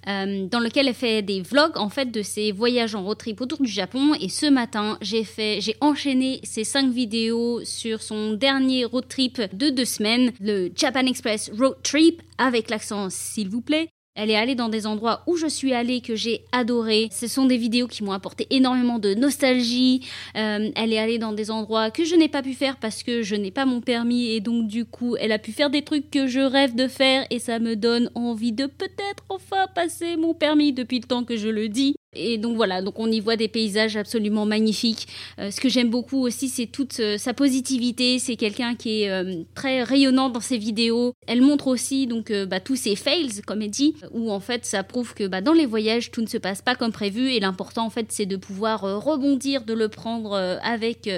euh, 0.09 0.47
dans 0.47 0.61
lequel 0.61 0.89
elle 0.89 0.95
fait 0.95 1.21
des 1.21 1.43
vlogs 1.43 1.77
en 1.77 1.91
fait 1.91 2.11
de 2.11 2.23
ses 2.23 2.51
voyages 2.53 2.95
en 2.95 3.05
road 3.05 3.19
trip 3.19 3.43
autour 3.43 3.61
du 3.61 3.71
Japon. 3.71 4.15
Et 4.19 4.31
ce 4.31 4.47
matin, 4.47 4.97
j'ai 5.03 5.25
fait, 5.25 5.61
j'ai 5.61 5.77
enchaîné 5.83 6.41
ces 6.43 6.65
cinq 6.65 6.91
vidéos 6.91 7.63
sur 7.65 8.01
son 8.01 8.33
dernier 8.33 8.87
road 8.87 9.09
trip 9.09 9.43
de 9.55 9.69
deux 9.69 9.85
semaines, 9.85 10.33
le 10.41 10.71
Japan 10.75 11.05
Express 11.05 11.51
Road 11.59 11.77
Trip, 11.83 12.23
avec 12.39 12.71
l'accent 12.71 13.11
s'il 13.11 13.51
vous 13.51 13.61
plaît. 13.61 13.91
Elle 14.17 14.31
est 14.31 14.37
allée 14.37 14.55
dans 14.55 14.71
des 14.71 14.87
endroits 14.87 15.23
où 15.27 15.37
je 15.37 15.47
suis 15.47 15.75
allée 15.75 16.01
que 16.01 16.17
j'ai 16.17 16.45
adoré. 16.51 17.09
Ce 17.13 17.27
sont 17.27 17.45
des 17.45 17.59
vidéos 17.59 17.87
qui 17.87 18.03
m'ont 18.03 18.13
apporté 18.13 18.47
énormément 18.51 18.99
de 18.99 19.15
nostalgie. 19.15 20.01
Euh, 20.37 20.71
elle 20.75 20.93
est 20.93 20.99
allée 20.99 21.19
dans 21.19 21.33
des 21.33 21.51
endroits 21.51 21.91
que 21.91 22.05
je 22.05 22.15
n'ai 22.15 22.29
pas 22.29 22.43
pu 22.43 22.55
faire 22.55 22.79
parce 22.79 23.03
que 23.03 23.23
je 23.23 23.37
n'ai 23.37 23.51
pas 23.51 23.67
mon 23.67 23.83
permis 23.83 24.29
et 24.29 24.41
donc 24.41 24.67
du 24.67 24.87
coup 24.87 25.17
elle 25.21 25.33
a 25.33 25.39
pu 25.39 25.53
faire 25.53 25.69
des 25.69 25.83
trucs 25.83 26.11
que 26.11 26.27
je 26.27 26.41
rêve 26.41 26.75
de 26.75 26.89
faire 26.89 27.27
et 27.31 27.39
ça 27.39 27.59
me 27.59 27.77
donne 27.77 28.11
envie 28.15 28.53
de 28.53 28.67
peut-être 28.67 29.25
enfin 29.29 29.67
passer 29.75 30.17
mon 30.17 30.33
permis 30.33 30.73
depuis 30.73 30.99
le 30.99 31.07
temps 31.07 31.25
que 31.25 31.37
je 31.37 31.49
le 31.49 31.69
dis. 31.69 31.96
Et 32.19 32.39
donc 32.39 32.57
voilà, 32.57 32.83
donc 32.83 32.99
on 32.99 33.11
y 33.11 33.21
voit 33.21 33.37
des 33.37 33.49
paysages 33.49 33.97
absolument 33.97 34.47
magnifiques. 34.47 35.07
Euh, 35.39 35.51
ce 35.51 35.61
que 35.61 35.69
j'aime 35.69 35.91
beaucoup 35.91 36.21
aussi, 36.25 36.49
c'est 36.49 36.67
toute 36.67 36.99
euh, 37.01 37.19
sa 37.19 37.35
positivité. 37.35 38.19
C'est 38.19 38.37
quelqu'un 38.37 38.75
qui 38.75 39.03
est 39.03 39.11
euh, 39.11 39.43
très 39.55 39.83
rayonnant 39.83 40.31
dans 40.31 40.41
ses 40.41 40.59
vidéos. 40.59 41.13
Elle 41.27 41.43
montre 41.43 41.69
aussi 41.69 42.07
donc 42.07 42.33
bah, 42.33 42.61
tous 42.61 42.77
ses 42.77 42.97
fails, 42.97 43.43
comme 43.47 43.63
elle 43.63 43.71
dit, 43.71 43.95
où 44.13 44.31
en 44.31 44.41
fait 44.41 44.65
ça 44.65 44.83
prouve 44.83 45.15
que 45.15 45.27
bah, 45.27 45.41
dans 45.41 45.53
les 45.53 45.67
voyages 45.67 46.11
tout 46.11 46.23
ne 46.23 46.27
se 46.27 46.39
passe 46.39 46.63
pas 46.63 46.75
comme 46.75 46.93
prévu. 46.93 47.33
Et 47.33 47.41
l'important 47.41 47.87
en 47.87 47.91
fait, 47.91 48.07
c'est 48.11 48.27
de 48.27 48.37
pouvoir 48.37 48.81
rebondir, 48.81 49.65
de 49.65 49.75
le 49.75 49.89
prendre 49.89 50.35
avec 50.63 51.09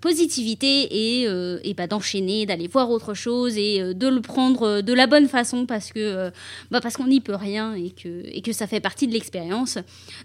positivité 0.00 1.22
et, 1.22 1.74
bah, 1.74 1.86
d'enchaîner, 1.86 2.46
d'aller 2.46 2.68
voir 2.68 2.90
autre 2.90 3.14
chose 3.14 3.56
et 3.56 3.94
de 3.94 4.08
le 4.08 4.20
prendre 4.20 4.80
de 4.80 4.92
la 4.92 5.06
bonne 5.06 5.28
façon 5.28 5.66
parce 5.66 5.92
que 5.92 6.30
parce 6.70 6.96
qu'on 6.96 7.06
n'y 7.06 7.20
peut 7.20 7.34
rien 7.34 7.74
et 7.74 7.90
que 7.90 8.52
ça 8.52 8.66
fait 8.66 8.80
partie 8.80 9.06
de 9.06 9.12
l'expérience. 9.12 9.75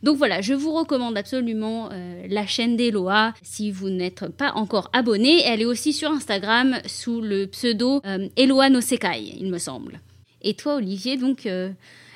Donc 0.03 0.17
voilà, 0.17 0.41
je 0.41 0.53
vous 0.53 0.73
recommande 0.73 1.17
absolument 1.17 1.89
euh, 1.91 2.23
la 2.29 2.45
chaîne 2.45 2.75
d'Eloa. 2.75 3.33
Si 3.41 3.71
vous 3.71 3.89
n'êtes 3.89 4.27
pas 4.29 4.53
encore 4.55 4.89
abonné, 4.93 5.41
elle 5.45 5.61
est 5.61 5.65
aussi 5.65 5.93
sur 5.93 6.11
Instagram 6.11 6.77
sous 6.85 7.21
le 7.21 7.47
pseudo 7.47 8.01
euh, 8.05 8.27
Eloa 8.37 8.69
no 8.69 8.81
Sekai, 8.81 9.35
il 9.39 9.51
me 9.51 9.57
semble. 9.57 9.99
Et 10.41 10.53
toi, 10.55 10.75
Olivier, 10.75 11.17
donc, 11.17 11.45
euh, 11.45 11.69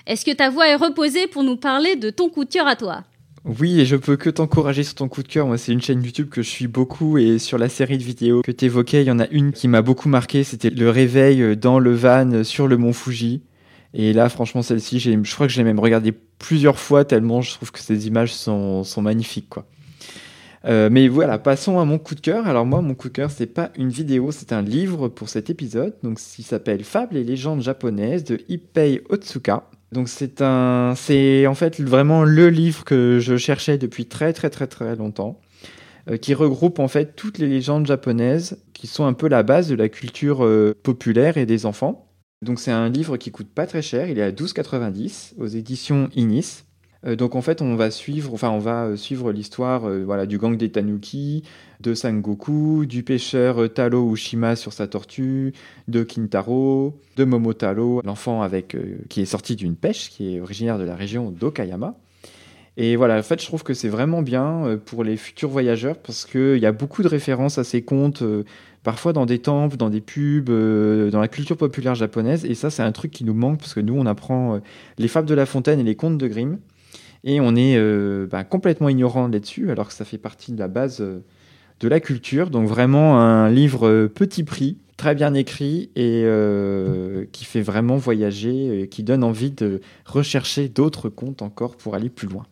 est-ce 0.08 0.26
que 0.26 0.32
ta 0.32 0.50
voix 0.50 0.68
est 0.68 0.76
reposée 0.76 1.28
pour 1.28 1.44
nous 1.44 1.58
parler 1.58 1.96
de 1.96 2.10
ton 2.10 2.30
coup 2.30 2.46
de 2.46 2.50
cœur 2.50 2.68
à 2.68 2.76
toi? 2.76 3.04
Oui, 3.44 3.80
et 3.80 3.86
je 3.86 3.96
peux 3.96 4.18
que 4.18 4.32
t'encourager 4.32 4.84
sur 4.84 4.96
ton 4.96 5.08
coup 5.08 5.22
de 5.22 5.28
cœur. 5.28 5.46
Moi, 5.46 5.60
c'est 5.60 5.72
une 5.72 5.82
chaîne 5.82 6.04
YouTube 6.04 6.30
que 6.30 6.42
je 6.42 6.50
suis 6.50 6.66
beaucoup 6.66 7.20
et 7.20 7.38
sur 7.38 7.60
la 7.60 7.70
série 7.70 8.00
de 8.00 8.04
vidéos 8.04 8.42
que 8.42 8.52
tu 8.52 8.66
évoquais, 8.66 9.04
il 9.04 9.08
y 9.08 9.12
en 9.12 9.20
a 9.20 9.28
une 9.28 9.52
qui 9.52 9.68
m'a 9.68 9.84
beaucoup 9.84 10.10
marqué. 10.10 10.44
C'était 10.44 10.72
le 10.72 10.90
réveil 10.90 11.56
dans 11.56 11.78
le 11.78 11.94
van 11.94 12.44
sur 12.44 12.68
le 12.68 12.78
mont 12.78 12.94
Fuji. 12.94 13.44
Et 13.98 14.14
là, 14.14 14.28
franchement, 14.30 14.62
celle-ci, 14.62 15.00
je 15.00 15.34
crois 15.34 15.48
que 15.48 15.54
je 15.54 15.58
l'ai 15.58 15.64
même 15.64 15.80
regardée 15.80 16.12
plusieurs 16.12 16.78
fois 16.78 17.06
tellement 17.06 17.42
je 17.42 17.54
trouve 17.54 17.72
que 17.72 17.80
ces 17.80 18.08
images 18.08 18.34
sont, 18.34 18.84
sont 18.84 19.02
magnifiques, 19.02 19.50
quoi. 19.50 19.66
Euh, 20.66 20.90
mais 20.92 21.08
voilà, 21.08 21.38
passons 21.38 21.80
à 21.80 21.86
mon 21.86 22.00
coup 22.00 22.16
de 22.16 22.22
cœur. 22.22 22.48
Alors 22.48 22.66
moi, 22.66 22.82
mon 22.82 22.96
coup 22.96 23.08
de 23.08 23.14
cœur, 23.14 23.30
c'est 23.30 23.46
pas 23.46 23.72
une 23.78 23.90
vidéo, 23.90 24.32
c'est 24.32 24.52
un 24.52 24.64
livre 24.64 25.10
pour 25.10 25.30
cet 25.30 25.52
épisode. 25.52 25.94
Donc, 26.02 26.20
il 26.40 26.44
s'appelle 26.44 26.84
Fables 26.84 27.18
et 27.18 27.24
légendes 27.24 27.62
japonaises 27.62 28.24
de 28.24 28.40
Ippei 28.50 29.02
Otsuka. 29.10 29.70
Donc 29.92 30.10
c'est 30.10 30.42
un, 30.42 30.94
c'est 30.98 31.48
en 31.48 31.54
fait 31.54 31.80
vraiment 31.80 32.24
le 32.26 32.50
livre 32.50 32.84
que 32.84 33.20
je 33.22 33.38
cherchais 33.38 33.78
depuis 33.78 34.08
très 34.08 34.34
très 34.34 34.50
très 34.50 34.68
très 34.68 34.96
longtemps, 34.96 35.40
euh, 36.10 36.18
qui 36.18 36.34
regroupe 36.34 36.80
en 36.80 36.90
fait 36.90 37.16
toutes 37.16 37.38
les 37.38 37.48
légendes 37.48 37.86
japonaises 37.86 38.58
qui 38.74 38.88
sont 38.88 39.06
un 39.06 39.14
peu 39.14 39.30
la 39.30 39.44
base 39.44 39.70
de 39.70 39.76
la 39.76 39.88
culture 39.88 40.44
euh, 40.44 40.76
populaire 40.84 41.38
et 41.38 41.46
des 41.46 41.66
enfants. 41.66 42.05
Donc 42.46 42.60
c'est 42.60 42.72
un 42.72 42.90
livre 42.90 43.18
qui 43.18 43.32
coûte 43.32 43.48
pas 43.48 43.66
très 43.66 43.82
cher, 43.82 44.08
il 44.08 44.20
est 44.20 44.22
à 44.22 44.32
12,90 44.32 45.34
aux 45.40 45.48
éditions 45.48 46.10
Inis. 46.16 46.64
Euh, 47.04 47.16
donc 47.16 47.36
en 47.36 47.42
fait 47.42 47.60
on 47.64 47.76
va 47.76 47.90
suivre, 47.90 48.34
enfin 48.36 48.52
on 48.52 48.60
va 48.60 48.86
euh, 48.86 48.96
suivre 48.96 49.32
l'histoire 49.32 49.90
euh, 49.90 50.04
voilà 50.06 50.28
du 50.28 50.38
gang 50.38 50.56
des 50.56 50.70
Tanuki, 50.72 51.44
de 51.82 51.96
Sangoku, 51.96 52.86
du 52.86 53.02
pêcheur 53.02 53.74
Taro 53.74 54.14
Ushima 54.14 54.56
sur 54.56 54.74
sa 54.74 54.86
tortue, 54.86 55.54
de 55.88 56.04
Kintaro, 56.04 57.00
de 57.18 57.24
Momotaro, 57.24 58.02
l'enfant 58.06 58.44
avec 58.44 58.78
qui 59.10 59.22
est 59.22 59.26
sorti 59.26 59.56
d'une 59.56 59.76
pêche, 59.76 60.12
qui 60.12 60.36
est 60.36 60.40
originaire 60.40 60.78
de 60.78 60.84
la 60.84 60.96
région 60.96 61.32
d'Okayama. 61.32 61.96
Et 62.78 62.98
voilà, 62.98 63.18
en 63.18 63.24
fait, 63.24 63.42
je 63.42 63.46
trouve 63.46 63.64
que 63.64 63.74
c'est 63.74 63.88
vraiment 63.88 64.22
bien 64.22 64.66
euh, 64.66 64.78
pour 64.78 65.04
les 65.04 65.16
futurs 65.16 65.50
voyageurs 65.50 65.98
parce 65.98 66.26
qu'il 66.26 66.58
y 66.58 66.66
a 66.66 66.74
beaucoup 66.74 67.04
de 67.04 67.08
références 67.08 67.58
à 67.58 67.64
ces 67.64 67.82
contes, 67.84 68.22
euh, 68.22 68.44
parfois 68.84 69.14
dans 69.14 69.26
des 69.26 69.40
temples, 69.40 69.78
dans 69.78 69.90
des 69.90 70.02
pubs, 70.02 70.50
euh, 70.50 71.10
dans 71.10 71.22
la 71.22 71.30
culture 71.30 71.56
populaire 71.56 71.96
japonaise. 71.96 72.44
Et 72.44 72.54
ça, 72.54 72.70
c'est 72.70 72.84
un 72.84 72.92
truc 72.92 73.12
qui 73.12 73.24
nous 73.24 73.34
manque 73.34 73.60
parce 73.60 73.74
que 73.74 73.80
nous, 73.80 73.96
on 73.96 74.06
apprend 74.06 74.60
les 74.98 75.08
fables 75.08 75.28
de 75.28 75.34
La 75.34 75.46
Fontaine 75.46 75.80
et 75.80 75.84
les 75.84 75.96
contes 75.96 76.18
de 76.18 76.28
Grimm. 76.28 76.60
Et 77.24 77.40
on 77.40 77.56
est 77.56 77.80
bah, 78.28 78.44
complètement 78.44 78.88
ignorant 78.88 79.28
là-dessus, 79.28 79.72
alors 79.72 79.88
que 79.88 79.94
ça 79.94 80.06
fait 80.06 80.20
partie 80.20 80.52
de 80.52 80.60
la 80.60 80.68
base 80.68 81.02
de 81.80 81.88
la 81.88 82.00
culture. 82.00 82.52
Donc 82.52 82.68
vraiment 82.68 83.20
un 83.20 83.50
livre 83.50 84.06
petit 84.06 84.44
prix, 84.44 84.78
très 84.96 85.16
bien 85.16 85.34
écrit 85.34 85.90
et 85.96 86.24
qui 87.32 87.46
fait 87.46 87.62
vraiment 87.62 87.98
voyager, 87.98 88.82
et 88.82 88.88
qui 88.90 89.02
donne 89.02 89.24
envie 89.24 89.50
de 89.50 89.82
rechercher 90.06 90.70
d'autres 90.70 91.10
contes 91.10 91.42
encore 91.42 91.78
pour 91.78 91.96
aller 91.96 92.10
plus 92.10 92.28
loin. 92.28 92.46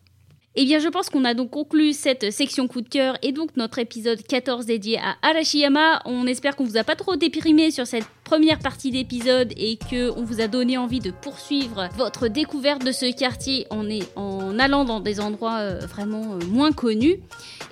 Eh 0.56 0.66
bien, 0.66 0.78
je 0.78 0.86
pense 0.86 1.10
qu'on 1.10 1.24
a 1.24 1.34
donc 1.34 1.50
conclu 1.50 1.92
cette 1.92 2.30
section 2.30 2.68
coup 2.68 2.80
de 2.80 2.88
cœur 2.88 3.18
et 3.22 3.32
donc 3.32 3.56
notre 3.56 3.80
épisode 3.80 4.22
14 4.22 4.66
dédié 4.66 4.98
à 4.98 5.16
Arashiyama. 5.28 6.00
On 6.04 6.28
espère 6.28 6.54
qu'on 6.54 6.62
vous 6.62 6.76
a 6.76 6.84
pas 6.84 6.94
trop 6.94 7.16
déprimé 7.16 7.72
sur 7.72 7.88
cette 7.88 8.04
première 8.22 8.60
partie 8.60 8.92
d'épisode 8.92 9.52
et 9.56 9.76
que 9.76 10.10
on 10.16 10.22
vous 10.22 10.40
a 10.40 10.46
donné 10.46 10.78
envie 10.78 11.00
de 11.00 11.10
poursuivre 11.10 11.88
votre 11.96 12.28
découverte 12.28 12.84
de 12.84 12.92
ce 12.92 13.12
quartier 13.12 13.66
en, 13.70 14.58
allant 14.60 14.84
dans 14.84 15.00
des 15.00 15.18
endroits 15.18 15.58
euh, 15.58 15.80
vraiment 15.80 16.34
euh, 16.34 16.46
moins 16.46 16.70
connus. 16.70 17.16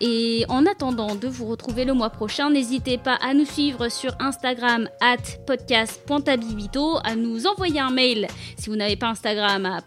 Et 0.00 0.44
en 0.48 0.66
attendant 0.66 1.14
de 1.14 1.28
vous 1.28 1.46
retrouver 1.46 1.84
le 1.84 1.94
mois 1.94 2.10
prochain, 2.10 2.50
n'hésitez 2.50 2.98
pas 2.98 3.14
à 3.14 3.32
nous 3.32 3.44
suivre 3.46 3.88
sur 3.90 4.10
Instagram 4.18 4.88
at 5.00 5.22
podcast.tabibito, 5.46 6.98
à 7.04 7.14
nous 7.14 7.46
envoyer 7.46 7.78
un 7.78 7.90
mail 7.90 8.26
si 8.56 8.70
vous 8.70 8.76
n'avez 8.76 8.96
pas 8.96 9.06
Instagram 9.06 9.66
à 9.66 9.82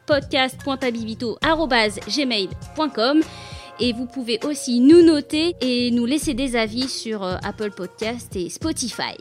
et 3.79 3.93
vous 3.93 4.05
pouvez 4.05 4.39
aussi 4.45 4.79
nous 4.79 5.01
noter 5.03 5.55
et 5.61 5.91
nous 5.91 6.05
laisser 6.05 6.33
des 6.33 6.55
avis 6.55 6.87
sur 6.87 7.23
euh, 7.23 7.37
Apple 7.43 7.71
Podcast 7.71 8.35
et 8.35 8.49
Spotify. 8.49 9.15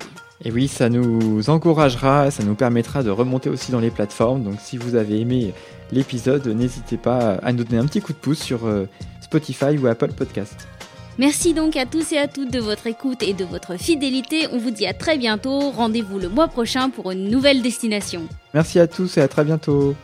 Et 0.45 0.51
oui, 0.51 0.69
ça 0.69 0.89
nous 0.89 1.49
encouragera, 1.49 2.31
ça 2.31 2.43
nous 2.43 2.55
permettra 2.55 3.03
de 3.03 3.11
remonter 3.11 3.49
aussi 3.49 3.73
dans 3.73 3.81
les 3.81 3.91
plateformes. 3.91 4.43
Donc 4.43 4.57
si 4.61 4.77
vous 4.77 4.95
avez 4.95 5.21
aimé 5.21 5.55
l'épisode, 5.91 6.47
n'hésitez 6.47 6.97
pas 6.97 7.37
à 7.43 7.53
nous 7.53 7.65
donner 7.65 7.79
un 7.79 7.87
petit 7.87 8.01
coup 8.01 8.13
de 8.13 8.19
pouce 8.19 8.41
sur 8.41 8.67
euh, 8.67 8.87
Spotify 9.23 9.79
ou 9.79 9.87
Apple 9.87 10.13
Podcast. 10.13 10.67
Merci 11.17 11.55
donc 11.55 11.77
à 11.77 11.87
tous 11.87 12.13
et 12.13 12.19
à 12.19 12.27
toutes 12.27 12.53
de 12.53 12.59
votre 12.59 12.89
écoute 12.89 13.23
et 13.23 13.35
de 13.35 13.45
votre 13.45 13.79
fidélité. 13.79 14.49
On 14.53 14.59
vous 14.59 14.73
dit 14.73 14.87
à 14.87 14.93
très 14.93 15.17
bientôt. 15.17 15.71
Rendez-vous 15.71 16.19
le 16.19 16.29
mois 16.29 16.49
prochain 16.49 16.91
pour 16.91 17.13
une 17.13 17.31
nouvelle 17.31 17.63
destination. 17.63 18.23
Merci 18.53 18.81
à 18.81 18.89
tous 18.89 19.17
et 19.17 19.21
à 19.21 19.29
très 19.29 19.45
bientôt. 19.45 19.95